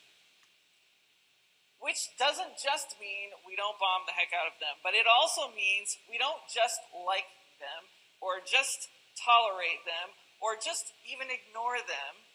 which 1.80 2.12
doesn't 2.20 2.60
just 2.60 3.00
mean 3.00 3.32
we 3.48 3.56
don't 3.56 3.80
bomb 3.80 4.04
the 4.04 4.12
heck 4.20 4.36
out 4.36 4.52
of 4.52 4.60
them, 4.60 4.84
but 4.84 4.92
it 4.92 5.08
also 5.08 5.48
means 5.56 5.96
we 6.12 6.20
don't 6.20 6.44
just 6.52 6.84
like 6.92 7.32
them 7.64 7.88
or 8.20 8.44
just 8.44 8.92
tolerate 9.16 9.88
them 9.88 10.20
or 10.44 10.60
just 10.60 10.92
even 11.08 11.32
ignore 11.32 11.80
them. 11.80 12.28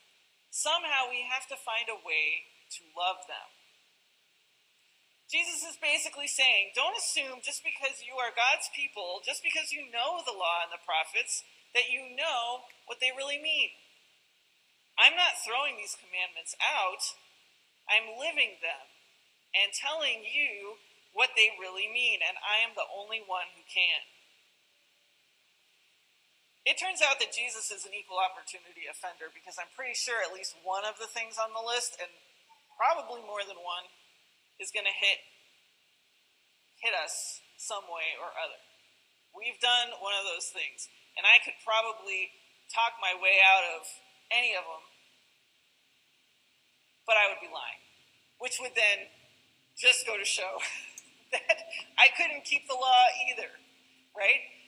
Somehow 0.48 1.12
we 1.12 1.28
have 1.28 1.44
to 1.52 1.60
find 1.60 1.92
a 1.92 2.00
way 2.00 2.48
to 2.80 2.88
love 2.96 3.28
them. 3.28 3.59
Jesus 5.30 5.62
is 5.62 5.78
basically 5.78 6.26
saying, 6.26 6.74
don't 6.74 6.98
assume 6.98 7.38
just 7.38 7.62
because 7.62 8.02
you 8.02 8.18
are 8.18 8.34
God's 8.34 8.66
people, 8.74 9.22
just 9.22 9.46
because 9.46 9.70
you 9.70 9.86
know 9.86 10.26
the 10.26 10.34
law 10.34 10.66
and 10.66 10.74
the 10.74 10.82
prophets, 10.82 11.46
that 11.70 11.86
you 11.86 12.02
know 12.18 12.66
what 12.90 12.98
they 12.98 13.14
really 13.14 13.38
mean. 13.38 13.70
I'm 14.98 15.14
not 15.14 15.38
throwing 15.38 15.78
these 15.78 15.94
commandments 15.94 16.58
out, 16.58 17.14
I'm 17.86 18.18
living 18.18 18.58
them 18.58 18.90
and 19.54 19.70
telling 19.70 20.26
you 20.26 20.82
what 21.14 21.38
they 21.38 21.54
really 21.62 21.86
mean, 21.86 22.18
and 22.26 22.34
I 22.42 22.66
am 22.66 22.74
the 22.74 22.90
only 22.90 23.22
one 23.22 23.54
who 23.54 23.62
can. 23.70 24.02
It 26.66 26.74
turns 26.74 27.00
out 27.06 27.22
that 27.22 27.30
Jesus 27.30 27.70
is 27.70 27.86
an 27.86 27.94
equal 27.94 28.18
opportunity 28.18 28.90
offender 28.90 29.30
because 29.30 29.62
I'm 29.62 29.70
pretty 29.78 29.94
sure 29.94 30.20
at 30.26 30.34
least 30.34 30.58
one 30.66 30.82
of 30.82 30.98
the 30.98 31.10
things 31.10 31.38
on 31.38 31.54
the 31.54 31.62
list, 31.62 31.98
and 32.02 32.10
probably 32.74 33.22
more 33.22 33.46
than 33.46 33.58
one, 33.62 33.86
is 34.60 34.68
going 34.70 34.86
to 34.86 34.92
hit 34.92 35.24
hit 36.80 36.96
us 36.96 37.40
some 37.60 37.84
way 37.92 38.16
or 38.16 38.32
other. 38.40 38.60
We've 39.36 39.60
done 39.60 39.92
one 40.00 40.16
of 40.16 40.24
those 40.24 40.48
things, 40.48 40.88
and 41.16 41.28
I 41.28 41.40
could 41.44 41.56
probably 41.60 42.32
talk 42.72 42.96
my 43.00 43.12
way 43.12 43.40
out 43.44 43.64
of 43.76 43.84
any 44.32 44.56
of 44.56 44.64
them, 44.64 44.84
but 47.04 47.20
I 47.20 47.28
would 47.28 47.42
be 47.42 47.52
lying, 47.52 47.84
which 48.40 48.56
would 48.64 48.72
then 48.72 49.12
just 49.76 50.08
go 50.08 50.16
to 50.16 50.24
show 50.24 50.60
that 51.36 51.68
I 52.00 52.08
couldn't 52.16 52.48
keep 52.48 52.64
the 52.64 52.78
law 52.78 53.04
either, 53.28 53.50
right? 54.16 54.59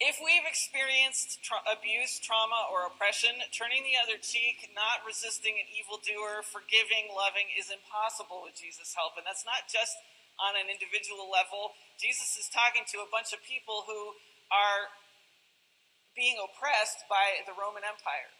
If 0.00 0.16
we've 0.16 0.48
experienced 0.48 1.44
tra- 1.44 1.60
abuse, 1.68 2.16
trauma, 2.24 2.72
or 2.72 2.88
oppression, 2.88 3.36
turning 3.52 3.84
the 3.84 4.00
other 4.00 4.16
cheek, 4.16 4.64
not 4.72 5.04
resisting 5.04 5.60
an 5.60 5.68
evildoer, 5.76 6.40
forgiving, 6.40 7.12
loving 7.12 7.52
is 7.52 7.68
impossible 7.68 8.40
with 8.40 8.56
Jesus' 8.56 8.96
help. 8.96 9.20
And 9.20 9.28
that's 9.28 9.44
not 9.44 9.68
just 9.68 9.92
on 10.40 10.56
an 10.56 10.72
individual 10.72 11.28
level. 11.28 11.76
Jesus 12.00 12.40
is 12.40 12.48
talking 12.48 12.88
to 12.96 13.04
a 13.04 13.08
bunch 13.12 13.36
of 13.36 13.44
people 13.44 13.84
who 13.84 14.16
are 14.48 14.88
being 16.16 16.40
oppressed 16.40 17.04
by 17.12 17.44
the 17.44 17.52
Roman 17.52 17.84
Empire. 17.84 18.32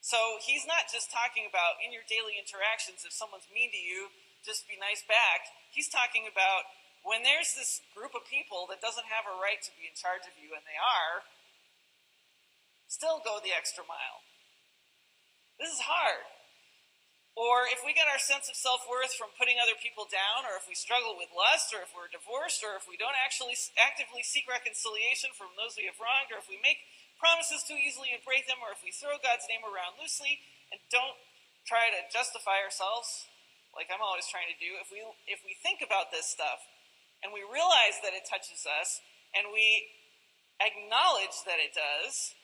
So 0.00 0.40
he's 0.40 0.64
not 0.64 0.88
just 0.88 1.12
talking 1.12 1.44
about 1.44 1.76
in 1.84 1.92
your 1.92 2.08
daily 2.08 2.40
interactions, 2.40 3.04
if 3.04 3.12
someone's 3.12 3.52
mean 3.52 3.68
to 3.68 3.80
you, 3.80 4.08
just 4.40 4.64
be 4.64 4.80
nice 4.80 5.04
back. 5.04 5.44
He's 5.76 5.92
talking 5.92 6.24
about 6.24 6.64
when 7.06 7.22
there's 7.22 7.54
this 7.54 7.78
group 7.94 8.18
of 8.18 8.26
people 8.26 8.66
that 8.66 8.82
doesn't 8.82 9.06
have 9.06 9.30
a 9.30 9.38
right 9.38 9.62
to 9.62 9.70
be 9.78 9.86
in 9.86 9.94
charge 9.94 10.26
of 10.26 10.34
you, 10.34 10.58
and 10.58 10.66
they 10.66 10.74
are, 10.74 11.22
still 12.90 13.22
go 13.22 13.38
the 13.38 13.54
extra 13.54 13.86
mile. 13.86 14.26
This 15.54 15.70
is 15.70 15.86
hard. 15.86 16.26
Or 17.38 17.68
if 17.70 17.84
we 17.86 17.94
get 17.94 18.10
our 18.10 18.18
sense 18.18 18.50
of 18.50 18.58
self 18.58 18.88
worth 18.90 19.14
from 19.14 19.30
putting 19.38 19.60
other 19.62 19.78
people 19.78 20.10
down, 20.10 20.50
or 20.50 20.58
if 20.58 20.66
we 20.66 20.74
struggle 20.74 21.14
with 21.14 21.30
lust, 21.30 21.70
or 21.70 21.86
if 21.86 21.94
we're 21.94 22.10
divorced, 22.10 22.66
or 22.66 22.74
if 22.74 22.90
we 22.90 22.98
don't 22.98 23.14
actually 23.14 23.54
actively 23.78 24.26
seek 24.26 24.50
reconciliation 24.50 25.30
from 25.36 25.54
those 25.54 25.78
we 25.78 25.86
have 25.86 26.00
wronged, 26.02 26.34
or 26.34 26.42
if 26.42 26.50
we 26.50 26.58
make 26.58 26.82
promises 27.22 27.62
too 27.62 27.78
easily 27.78 28.10
and 28.10 28.24
break 28.26 28.50
them, 28.50 28.58
or 28.58 28.74
if 28.74 28.82
we 28.82 28.90
throw 28.90 29.14
God's 29.22 29.46
name 29.46 29.62
around 29.62 29.94
loosely 30.00 30.42
and 30.74 30.82
don't 30.90 31.14
try 31.68 31.92
to 31.92 32.08
justify 32.10 32.64
ourselves, 32.64 33.30
like 33.76 33.92
I'm 33.92 34.02
always 34.02 34.26
trying 34.26 34.48
to 34.48 34.58
do, 34.58 34.80
if 34.80 34.88
we, 34.88 35.04
if 35.28 35.44
we 35.44 35.54
think 35.60 35.84
about 35.84 36.08
this 36.08 36.24
stuff, 36.24 36.64
and 37.24 37.32
we 37.32 37.44
realize 37.44 38.00
that 38.04 38.12
it 38.12 38.28
touches 38.28 38.64
us 38.66 39.00
and 39.32 39.52
we 39.52 39.88
acknowledge 40.60 41.44
that 41.44 41.60
it 41.60 41.76
does, 41.76 42.36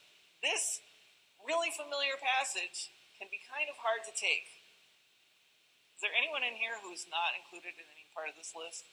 this 0.44 0.80
really 1.44 1.72
familiar 1.72 2.18
passage 2.20 2.92
can 3.16 3.30
be 3.32 3.40
kind 3.46 3.70
of 3.70 3.78
hard 3.80 4.04
to 4.04 4.12
take. 4.12 4.48
Is 5.96 6.04
there 6.04 6.14
anyone 6.18 6.42
in 6.42 6.58
here 6.58 6.82
who's 6.82 7.06
not 7.06 7.38
included 7.38 7.78
in 7.78 7.86
any 7.86 8.06
part 8.10 8.26
of 8.26 8.34
this 8.34 8.50
list? 8.58 8.84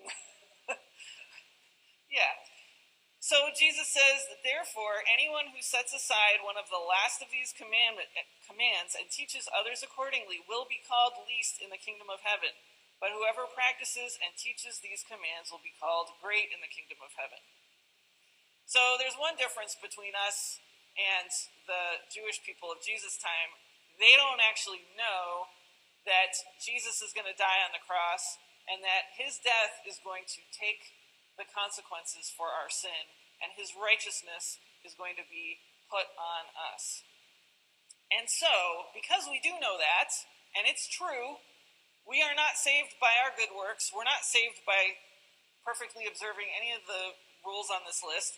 yeah. 2.08 2.40
So 3.24 3.52
Jesus 3.56 3.88
says, 3.88 4.28
therefore, 4.44 5.00
anyone 5.08 5.52
who 5.52 5.64
sets 5.64 5.96
aside 5.96 6.44
one 6.44 6.60
of 6.60 6.68
the 6.68 6.80
last 6.80 7.24
of 7.24 7.32
these 7.32 7.56
commandment, 7.56 8.12
eh, 8.12 8.28
commands 8.44 8.92
and 8.92 9.08
teaches 9.08 9.48
others 9.48 9.80
accordingly 9.80 10.44
will 10.44 10.68
be 10.68 10.84
called 10.84 11.24
least 11.24 11.56
in 11.56 11.72
the 11.72 11.80
kingdom 11.80 12.12
of 12.12 12.20
heaven. 12.20 12.52
But 13.04 13.12
whoever 13.12 13.44
practices 13.44 14.16
and 14.16 14.32
teaches 14.32 14.80
these 14.80 15.04
commands 15.04 15.52
will 15.52 15.60
be 15.60 15.76
called 15.76 16.16
great 16.24 16.48
in 16.48 16.64
the 16.64 16.72
kingdom 16.72 17.04
of 17.04 17.12
heaven. 17.20 17.44
So 18.64 18.96
there's 18.96 19.20
one 19.20 19.36
difference 19.36 19.76
between 19.76 20.16
us 20.16 20.56
and 20.96 21.28
the 21.68 22.00
Jewish 22.08 22.40
people 22.40 22.72
of 22.72 22.80
Jesus' 22.80 23.20
time. 23.20 23.60
They 24.00 24.16
don't 24.16 24.40
actually 24.40 24.88
know 24.96 25.52
that 26.08 26.32
Jesus 26.56 27.04
is 27.04 27.12
going 27.12 27.28
to 27.28 27.36
die 27.36 27.60
on 27.60 27.76
the 27.76 27.84
cross 27.84 28.40
and 28.64 28.80
that 28.80 29.12
his 29.20 29.36
death 29.36 29.84
is 29.84 30.00
going 30.00 30.24
to 30.24 30.40
take 30.48 30.96
the 31.36 31.44
consequences 31.44 32.32
for 32.32 32.56
our 32.56 32.72
sin 32.72 33.12
and 33.44 33.52
his 33.52 33.76
righteousness 33.76 34.56
is 34.80 34.96
going 34.96 35.20
to 35.20 35.28
be 35.28 35.60
put 35.92 36.08
on 36.16 36.48
us. 36.56 37.04
And 38.08 38.32
so, 38.32 38.88
because 38.96 39.28
we 39.28 39.44
do 39.44 39.60
know 39.60 39.76
that, 39.76 40.08
and 40.56 40.64
it's 40.64 40.88
true, 40.88 41.44
we 42.04 42.20
are 42.20 42.36
not 42.36 42.60
saved 42.60 42.96
by 43.00 43.16
our 43.20 43.32
good 43.32 43.52
works. 43.52 43.88
We're 43.92 44.08
not 44.08 44.28
saved 44.28 44.60
by 44.68 45.00
perfectly 45.64 46.04
observing 46.04 46.52
any 46.52 46.76
of 46.76 46.84
the 46.84 47.16
rules 47.44 47.72
on 47.72 47.84
this 47.88 48.04
list. 48.04 48.36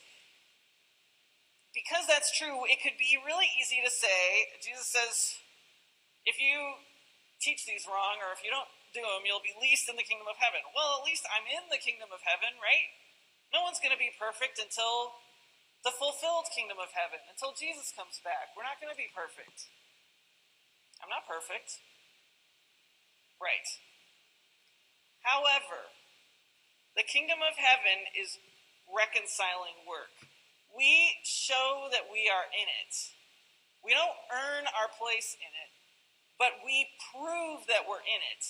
Because 1.75 2.09
that's 2.09 2.33
true, 2.33 2.65
it 2.71 2.81
could 2.81 2.97
be 2.97 3.21
really 3.21 3.51
easy 3.53 3.85
to 3.85 3.93
say, 3.93 4.49
Jesus 4.65 4.89
says, 4.89 5.37
if 6.25 6.41
you 6.41 6.81
teach 7.43 7.69
these 7.69 7.85
wrong 7.85 8.23
or 8.25 8.33
if 8.33 8.41
you 8.41 8.49
don't 8.49 8.71
do 8.97 9.05
them, 9.05 9.29
you'll 9.29 9.45
be 9.45 9.53
least 9.61 9.91
in 9.91 10.01
the 10.01 10.07
kingdom 10.07 10.25
of 10.25 10.41
heaven. 10.41 10.65
Well, 10.73 11.03
at 11.03 11.05
least 11.05 11.29
I'm 11.29 11.45
in 11.45 11.69
the 11.69 11.77
kingdom 11.77 12.09
of 12.09 12.25
heaven, 12.25 12.57
right? 12.65 12.89
No 13.53 13.61
one's 13.61 13.83
going 13.83 13.93
to 13.93 14.01
be 14.01 14.15
perfect 14.17 14.57
until 14.57 15.21
the 15.85 15.93
fulfilled 15.93 16.49
kingdom 16.51 16.81
of 16.81 16.97
heaven, 16.97 17.21
until 17.29 17.53
Jesus 17.53 17.93
comes 17.93 18.19
back. 18.25 18.57
We're 18.57 18.67
not 18.67 18.81
going 18.81 18.91
to 18.91 18.99
be 18.99 19.13
perfect. 19.13 19.69
I'm 21.05 21.13
not 21.13 21.29
perfect. 21.29 21.77
Right. 23.41 23.69
However, 25.23 25.93
the 26.97 27.05
kingdom 27.05 27.43
of 27.45 27.59
heaven 27.59 28.09
is 28.17 28.39
reconciling 28.89 29.85
work. 29.85 30.15
We 30.73 31.21
show 31.25 31.89
that 31.93 32.09
we 32.13 32.29
are 32.29 32.49
in 32.53 32.69
it 32.69 33.13
We 33.85 33.95
don't 33.95 34.19
earn 34.35 34.67
our 34.75 34.91
place 34.91 35.39
in 35.39 35.53
it, 35.53 35.71
but 36.39 36.59
we 36.67 36.91
prove 37.15 37.71
that 37.71 37.87
we're 37.87 38.03
in 38.03 38.23
it. 38.35 38.45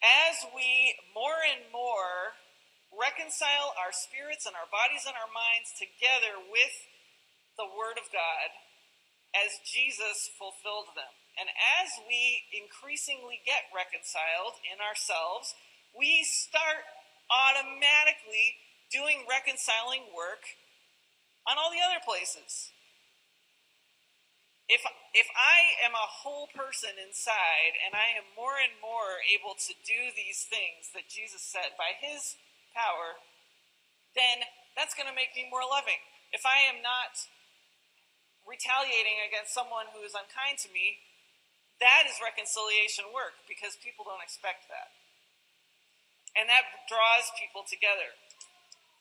As 0.00 0.48
we 0.56 0.96
more 1.12 1.44
and 1.44 1.68
more 1.72 2.40
reconcile 2.94 3.76
our 3.76 3.92
spirits 3.92 4.48
and 4.48 4.56
our 4.56 4.70
bodies 4.72 5.04
and 5.04 5.12
our 5.12 5.28
minds 5.28 5.76
together 5.76 6.40
with 6.48 6.72
the 7.60 7.68
Word 7.68 8.00
of 8.00 8.08
God, 8.08 8.48
as 9.36 9.60
Jesus 9.68 10.32
fulfilled 10.40 10.96
them. 10.96 11.12
And 11.36 11.52
as 11.52 12.00
we 12.08 12.48
increasingly 12.52 13.44
get 13.44 13.68
reconciled 13.68 14.56
in 14.64 14.80
ourselves, 14.80 15.52
we 15.92 16.24
start 16.24 16.88
automatically 17.28 18.56
doing 18.88 19.28
reconciling 19.28 20.08
work 20.16 20.56
on 21.44 21.60
all 21.60 21.68
the 21.68 21.84
other 21.84 22.00
places. 22.00 22.72
If, 24.66 24.82
if 25.14 25.28
I 25.30 25.78
am 25.86 25.94
a 25.94 26.10
whole 26.10 26.50
person 26.50 26.98
inside 26.98 27.78
and 27.86 27.94
I 27.94 28.18
am 28.18 28.26
more 28.34 28.58
and 28.58 28.74
more 28.82 29.22
able 29.30 29.54
to 29.54 29.72
do 29.86 30.10
these 30.10 30.42
things 30.42 30.90
that 30.90 31.06
Jesus 31.06 31.44
said 31.44 31.78
by 31.78 31.94
his 31.94 32.34
power, 32.74 33.22
then 34.18 34.42
that's 34.74 34.96
going 34.98 35.06
to 35.06 35.14
make 35.14 35.38
me 35.38 35.46
more 35.46 35.62
loving. 35.62 36.02
If 36.34 36.42
I 36.42 36.66
am 36.66 36.82
not 36.82 37.14
retaliating 38.42 39.22
against 39.22 39.54
someone 39.54 39.86
who 39.94 40.02
is 40.02 40.18
unkind 40.18 40.58
to 40.66 40.70
me, 40.74 40.98
that 41.80 42.08
is 42.08 42.22
reconciliation 42.22 43.12
work 43.12 43.44
because 43.44 43.76
people 43.76 44.08
don't 44.08 44.24
expect 44.24 44.68
that. 44.72 44.96
And 46.36 46.48
that 46.48 46.68
draws 46.88 47.32
people 47.36 47.64
together. 47.64 48.16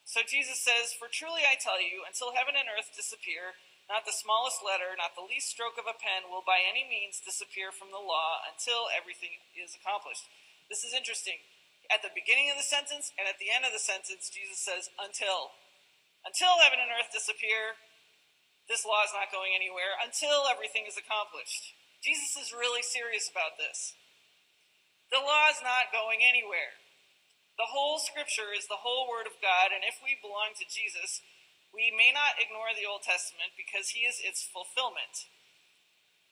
So 0.07 0.23
Jesus 0.23 0.61
says, 0.61 0.95
For 0.95 1.11
truly 1.11 1.43
I 1.43 1.59
tell 1.59 1.81
you, 1.81 2.05
until 2.07 2.35
heaven 2.35 2.55
and 2.55 2.69
earth 2.71 2.93
disappear, 2.95 3.59
not 3.89 4.05
the 4.05 4.15
smallest 4.15 4.61
letter, 4.65 4.93
not 4.97 5.13
the 5.13 5.25
least 5.25 5.51
stroke 5.51 5.77
of 5.77 5.89
a 5.89 5.97
pen 5.97 6.31
will 6.31 6.45
by 6.45 6.63
any 6.63 6.85
means 6.85 7.21
disappear 7.21 7.69
from 7.69 7.93
the 7.93 8.01
law 8.01 8.41
until 8.45 8.89
everything 8.89 9.41
is 9.53 9.77
accomplished. 9.77 10.25
This 10.71 10.81
is 10.81 10.95
interesting. 10.95 11.43
At 11.93 12.01
the 12.01 12.13
beginning 12.13 12.49
of 12.49 12.57
the 12.57 12.65
sentence 12.65 13.13
and 13.13 13.29
at 13.29 13.38
the 13.38 13.53
end 13.53 13.61
of 13.61 13.75
the 13.75 13.81
sentence, 13.81 14.31
Jesus 14.31 14.57
says, 14.57 14.89
Until. 14.97 15.53
Until 16.25 16.57
heaven 16.57 16.81
and 16.81 16.89
earth 16.89 17.13
disappear, 17.13 17.77
this 18.65 18.81
law 18.81 19.05
is 19.05 19.13
not 19.13 19.29
going 19.29 19.53
anywhere 19.53 19.93
until 20.01 20.49
everything 20.49 20.89
is 20.89 20.97
accomplished. 20.97 21.77
Jesus 22.05 22.37
is 22.37 22.53
really 22.53 22.85
serious 22.85 23.25
about 23.25 23.57
this. 23.57 23.97
The 25.09 25.17
law 25.17 25.49
is 25.49 25.57
not 25.65 25.89
going 25.89 26.21
anywhere. 26.21 26.77
The 27.57 27.73
whole 27.73 27.97
scripture 27.97 28.53
is 28.53 28.69
the 28.69 28.85
whole 28.85 29.09
word 29.09 29.25
of 29.25 29.41
God, 29.41 29.73
and 29.73 29.81
if 29.81 29.97
we 30.05 30.13
belong 30.21 30.53
to 30.61 30.69
Jesus, 30.69 31.25
we 31.73 31.89
may 31.89 32.13
not 32.13 32.37
ignore 32.37 32.77
the 32.77 32.85
Old 32.85 33.01
Testament 33.01 33.57
because 33.57 33.97
he 33.97 34.05
is 34.05 34.21
its 34.21 34.45
fulfillment. 34.45 35.25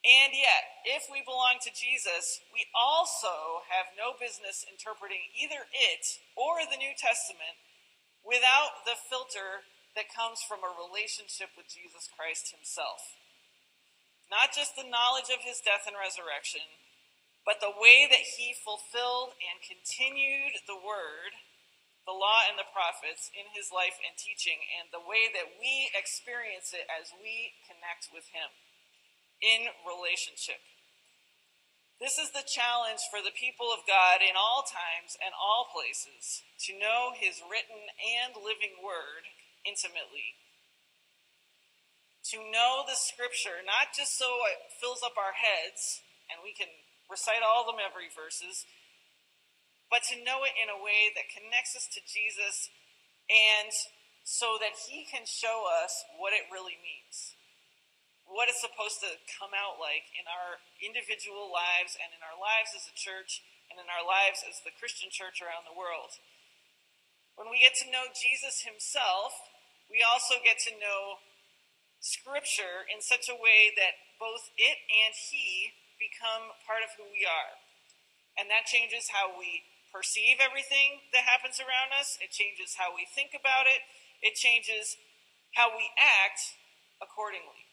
And 0.06 0.38
yet, 0.38 0.86
if 0.86 1.10
we 1.10 1.26
belong 1.26 1.58
to 1.66 1.74
Jesus, 1.74 2.44
we 2.54 2.70
also 2.78 3.66
have 3.74 3.98
no 3.98 4.14
business 4.14 4.62
interpreting 4.70 5.34
either 5.34 5.66
it 5.74 6.06
or 6.38 6.62
the 6.70 6.78
New 6.78 6.94
Testament 6.94 7.58
without 8.22 8.86
the 8.86 9.00
filter 9.00 9.66
that 9.98 10.14
comes 10.14 10.46
from 10.46 10.62
a 10.62 10.70
relationship 10.70 11.56
with 11.58 11.66
Jesus 11.66 12.06
Christ 12.14 12.54
himself. 12.54 13.23
Not 14.34 14.50
just 14.50 14.74
the 14.74 14.90
knowledge 14.90 15.30
of 15.30 15.46
his 15.46 15.62
death 15.62 15.86
and 15.86 15.94
resurrection, 15.94 16.66
but 17.46 17.62
the 17.62 17.70
way 17.70 18.10
that 18.10 18.34
he 18.34 18.58
fulfilled 18.58 19.38
and 19.38 19.62
continued 19.62 20.58
the 20.66 20.80
word, 20.80 21.38
the 22.10 22.18
law 22.18 22.42
and 22.50 22.58
the 22.58 22.66
prophets 22.74 23.30
in 23.38 23.54
his 23.54 23.70
life 23.70 24.02
and 24.02 24.18
teaching, 24.18 24.66
and 24.74 24.90
the 24.90 25.06
way 25.06 25.30
that 25.30 25.62
we 25.62 25.94
experience 25.94 26.74
it 26.74 26.90
as 26.90 27.14
we 27.14 27.54
connect 27.70 28.10
with 28.10 28.26
him 28.34 28.50
in 29.38 29.70
relationship. 29.86 30.66
This 32.02 32.18
is 32.18 32.34
the 32.34 32.48
challenge 32.48 33.06
for 33.14 33.22
the 33.22 33.38
people 33.38 33.70
of 33.70 33.86
God 33.86 34.26
in 34.26 34.34
all 34.34 34.66
times 34.66 35.14
and 35.22 35.38
all 35.38 35.70
places 35.70 36.42
to 36.66 36.74
know 36.74 37.14
his 37.14 37.46
written 37.46 37.86
and 38.02 38.34
living 38.34 38.82
word 38.82 39.30
intimately. 39.62 40.42
To 42.34 42.42
know 42.50 42.82
the 42.82 42.98
scripture, 42.98 43.62
not 43.62 43.94
just 43.94 44.18
so 44.18 44.26
it 44.50 44.74
fills 44.82 45.06
up 45.06 45.14
our 45.22 45.38
heads 45.38 46.02
and 46.34 46.42
we 46.42 46.50
can 46.50 46.70
recite 47.06 47.46
all 47.46 47.62
the 47.62 47.78
memory 47.78 48.10
verses, 48.10 48.66
but 49.94 50.02
to 50.10 50.18
know 50.18 50.42
it 50.42 50.58
in 50.58 50.66
a 50.66 50.82
way 50.82 51.14
that 51.14 51.30
connects 51.30 51.78
us 51.78 51.86
to 51.94 52.02
Jesus 52.02 52.74
and 53.30 53.70
so 54.26 54.58
that 54.58 54.74
he 54.90 55.06
can 55.06 55.30
show 55.30 55.70
us 55.70 55.94
what 56.18 56.34
it 56.34 56.50
really 56.50 56.74
means. 56.82 57.38
What 58.26 58.50
it's 58.50 58.66
supposed 58.66 58.98
to 59.06 59.22
come 59.38 59.54
out 59.54 59.78
like 59.78 60.10
in 60.18 60.26
our 60.26 60.58
individual 60.82 61.54
lives 61.54 61.94
and 61.94 62.10
in 62.18 62.26
our 62.26 62.34
lives 62.34 62.74
as 62.74 62.90
a 62.90 62.98
church 62.98 63.46
and 63.70 63.78
in 63.78 63.86
our 63.94 64.02
lives 64.02 64.42
as 64.42 64.58
the 64.66 64.74
Christian 64.74 65.14
church 65.14 65.38
around 65.38 65.70
the 65.70 65.78
world. 65.78 66.18
When 67.38 67.54
we 67.54 67.62
get 67.62 67.78
to 67.86 67.94
know 67.94 68.10
Jesus 68.10 68.66
himself, 68.66 69.38
we 69.86 70.02
also 70.02 70.42
get 70.42 70.58
to 70.66 70.74
know 70.82 71.22
Scripture 72.04 72.84
in 72.92 73.00
such 73.00 73.32
a 73.32 73.40
way 73.40 73.72
that 73.80 73.96
both 74.20 74.52
it 74.60 74.84
and 74.92 75.16
he 75.16 75.72
become 75.96 76.52
part 76.68 76.84
of 76.84 76.92
who 77.00 77.08
we 77.08 77.24
are. 77.24 77.56
And 78.36 78.52
that 78.52 78.68
changes 78.68 79.16
how 79.16 79.32
we 79.40 79.64
perceive 79.88 80.44
everything 80.44 81.08
that 81.16 81.24
happens 81.24 81.64
around 81.64 81.96
us, 81.96 82.20
it 82.20 82.36
changes 82.36 82.76
how 82.76 82.92
we 82.92 83.08
think 83.08 83.32
about 83.32 83.72
it, 83.72 83.88
it 84.20 84.36
changes 84.36 85.00
how 85.56 85.72
we 85.72 85.88
act 85.96 86.60
accordingly. 87.00 87.72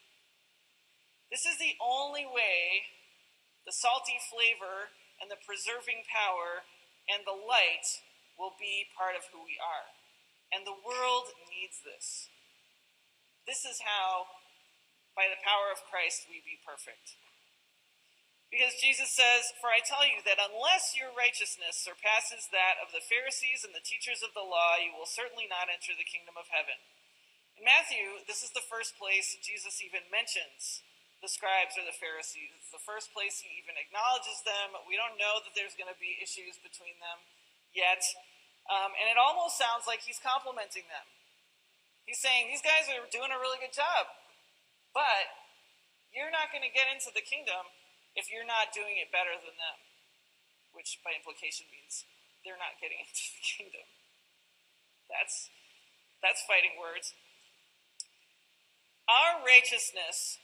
This 1.33 1.43
is 1.43 1.59
the 1.59 1.75
only 1.83 2.23
way 2.23 2.87
the 3.67 3.75
salty 3.75 4.21
flavor 4.31 4.95
and 5.19 5.27
the 5.27 5.43
preserving 5.43 6.07
power 6.07 6.71
and 7.11 7.27
the 7.27 7.35
light 7.35 7.89
will 8.39 8.55
be 8.63 8.87
part 8.95 9.19
of 9.19 9.27
who 9.35 9.43
we 9.43 9.59
are. 9.59 9.91
And 10.55 10.63
the 10.63 10.77
world 10.77 11.35
needs 11.51 11.83
this. 11.83 12.31
This 13.49 13.65
is 13.65 13.83
how, 13.83 14.31
by 15.17 15.29
the 15.29 15.41
power 15.41 15.73
of 15.73 15.87
Christ, 15.89 16.29
we 16.29 16.45
be 16.45 16.61
perfect. 16.61 17.19
Because 18.51 18.75
Jesus 18.83 19.15
says, 19.15 19.55
For 19.63 19.71
I 19.71 19.79
tell 19.79 20.03
you 20.03 20.19
that 20.27 20.43
unless 20.43 20.99
your 20.99 21.15
righteousness 21.15 21.79
surpasses 21.79 22.51
that 22.51 22.83
of 22.83 22.91
the 22.91 23.03
Pharisees 23.03 23.63
and 23.63 23.71
the 23.71 23.85
teachers 23.85 24.27
of 24.27 24.35
the 24.35 24.43
law, 24.43 24.75
you 24.75 24.91
will 24.91 25.07
certainly 25.07 25.47
not 25.47 25.71
enter 25.71 25.95
the 25.95 26.07
kingdom 26.07 26.35
of 26.35 26.51
heaven. 26.51 26.83
In 27.55 27.63
Matthew, 27.63 28.27
this 28.27 28.43
is 28.43 28.51
the 28.51 28.67
first 28.67 28.99
place 28.99 29.39
Jesus 29.39 29.79
even 29.79 30.03
mentions 30.11 30.83
the 31.21 31.31
scribes 31.31 31.77
or 31.77 31.85
the 31.85 31.95
Pharisees. 31.95 32.51
It's 32.57 32.73
the 32.73 32.83
first 32.83 33.13
place 33.13 33.45
he 33.45 33.53
even 33.61 33.77
acknowledges 33.77 34.41
them. 34.43 34.73
We 34.89 34.97
don't 34.97 35.21
know 35.21 35.39
that 35.45 35.53
there's 35.53 35.77
going 35.77 35.93
to 35.93 36.01
be 36.01 36.17
issues 36.19 36.57
between 36.59 36.97
them 36.97 37.21
yet. 37.77 38.01
Um, 38.67 38.97
and 38.97 39.07
it 39.13 39.21
almost 39.21 39.61
sounds 39.61 39.85
like 39.85 40.01
he's 40.01 40.19
complimenting 40.19 40.89
them. 40.89 41.07
He's 42.05 42.21
saying, 42.21 42.51
These 42.51 42.65
guys 42.65 42.89
are 42.91 43.07
doing 43.09 43.31
a 43.31 43.39
really 43.39 43.61
good 43.61 43.75
job, 43.75 44.11
but 44.93 45.31
you're 46.11 46.33
not 46.33 46.51
going 46.51 46.67
to 46.67 46.73
get 46.73 46.91
into 46.91 47.15
the 47.15 47.23
kingdom 47.23 47.71
if 48.19 48.27
you're 48.29 48.47
not 48.47 48.75
doing 48.75 48.99
it 48.99 49.15
better 49.15 49.35
than 49.39 49.55
them, 49.55 49.79
which 50.75 50.99
by 51.07 51.15
implication 51.15 51.71
means 51.71 52.07
they're 52.43 52.59
not 52.59 52.81
getting 52.83 52.99
into 53.07 53.27
the 53.37 53.45
kingdom. 53.45 53.87
That's 55.11 55.51
that's 56.23 56.45
fighting 56.45 56.77
words. 56.77 57.17
Our 59.09 59.43
righteousness 59.43 60.39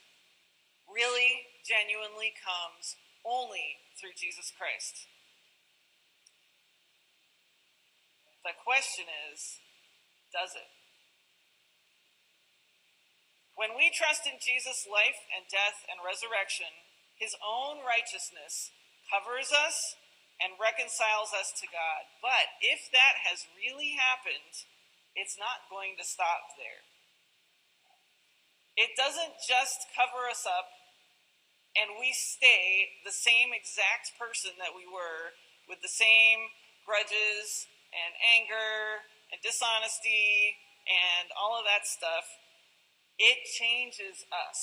really 0.89 1.47
genuinely 1.63 2.33
comes 2.35 2.95
only 3.23 3.83
through 3.99 4.15
Jesus 4.17 4.51
Christ. 4.51 5.07
The 8.43 8.55
question 8.63 9.05
is, 9.31 9.59
does 10.31 10.55
it? 10.55 10.76
When 13.57 13.73
we 13.73 13.89
trust 13.89 14.29
in 14.29 14.37
Jesus' 14.37 14.85
life 14.85 15.17
and 15.33 15.49
death 15.49 15.81
and 15.89 16.05
resurrection, 16.05 16.69
his 17.17 17.33
own 17.41 17.81
righteousness 17.81 18.69
covers 19.09 19.49
us 19.49 19.97
and 20.37 20.61
reconciles 20.61 21.33
us 21.33 21.49
to 21.57 21.65
God. 21.65 22.05
But 22.21 22.61
if 22.61 22.85
that 22.93 23.25
has 23.25 23.49
really 23.57 23.97
happened, 23.97 24.53
it's 25.17 25.41
not 25.41 25.65
going 25.73 25.97
to 25.97 26.05
stop 26.05 26.53
there. 26.53 26.85
It 28.77 28.93
doesn't 28.93 29.41
just 29.41 29.89
cover 29.97 30.29
us 30.29 30.45
up 30.45 30.69
and 31.73 31.97
we 31.97 32.13
stay 32.13 33.01
the 33.01 33.13
same 33.13 33.57
exact 33.57 34.13
person 34.21 34.53
that 34.61 34.77
we 34.77 34.85
were 34.85 35.33
with 35.65 35.81
the 35.81 35.89
same 35.89 36.53
grudges 36.85 37.65
and 37.89 38.13
anger 38.37 39.01
and 39.33 39.41
dishonesty 39.41 40.61
and 40.85 41.33
all 41.33 41.57
of 41.57 41.65
that 41.65 41.89
stuff. 41.89 42.25
It 43.17 43.49
changes 43.49 44.25
us. 44.29 44.61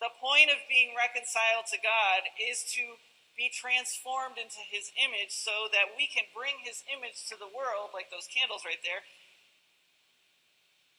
The 0.00 0.12
point 0.16 0.48
of 0.48 0.64
being 0.68 0.96
reconciled 0.96 1.68
to 1.72 1.80
God 1.80 2.28
is 2.36 2.64
to 2.76 3.00
be 3.36 3.48
transformed 3.48 4.36
into 4.36 4.60
his 4.68 4.92
image 5.00 5.32
so 5.32 5.68
that 5.72 5.96
we 5.96 6.04
can 6.04 6.28
bring 6.36 6.60
his 6.60 6.84
image 6.92 7.24
to 7.32 7.36
the 7.40 7.48
world, 7.48 7.92
like 7.96 8.12
those 8.12 8.28
candles 8.28 8.68
right 8.68 8.80
there, 8.84 9.04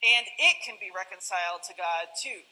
and 0.02 0.26
it 0.42 0.66
can 0.66 0.82
be 0.82 0.90
reconciled 0.90 1.62
to 1.70 1.78
God 1.78 2.10
too. 2.18 2.50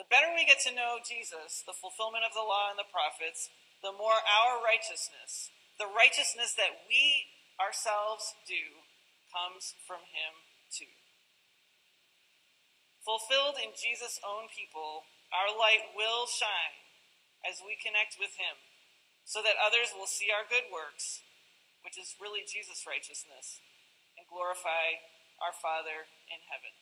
The 0.00 0.08
better 0.08 0.32
we 0.32 0.48
get 0.48 0.64
to 0.64 0.72
know 0.72 0.96
Jesus, 1.04 1.60
the 1.62 1.76
fulfillment 1.76 2.24
of 2.24 2.32
the 2.32 2.42
law 2.42 2.72
and 2.72 2.80
the 2.80 2.88
prophets, 2.88 3.52
the 3.84 3.92
more 3.92 4.24
our 4.24 4.64
righteousness, 4.64 5.52
the 5.76 5.90
righteousness 5.90 6.56
that 6.56 6.88
we 6.88 7.28
ourselves 7.60 8.32
do, 8.48 8.80
comes 9.28 9.76
from 9.84 10.00
him 10.08 10.48
too. 10.72 11.03
Fulfilled 13.04 13.60
in 13.60 13.76
Jesus' 13.76 14.16
own 14.24 14.48
people, 14.48 15.04
our 15.28 15.52
light 15.52 15.92
will 15.92 16.24
shine 16.24 16.80
as 17.44 17.60
we 17.60 17.76
connect 17.76 18.16
with 18.16 18.40
him, 18.40 18.56
so 19.28 19.44
that 19.44 19.60
others 19.60 19.92
will 19.92 20.08
see 20.08 20.32
our 20.32 20.48
good 20.48 20.72
works, 20.72 21.20
which 21.84 22.00
is 22.00 22.16
really 22.16 22.48
Jesus' 22.48 22.88
righteousness, 22.88 23.60
and 24.16 24.24
glorify 24.24 25.04
our 25.36 25.52
Father 25.52 26.08
in 26.32 26.40
heaven. 26.48 26.72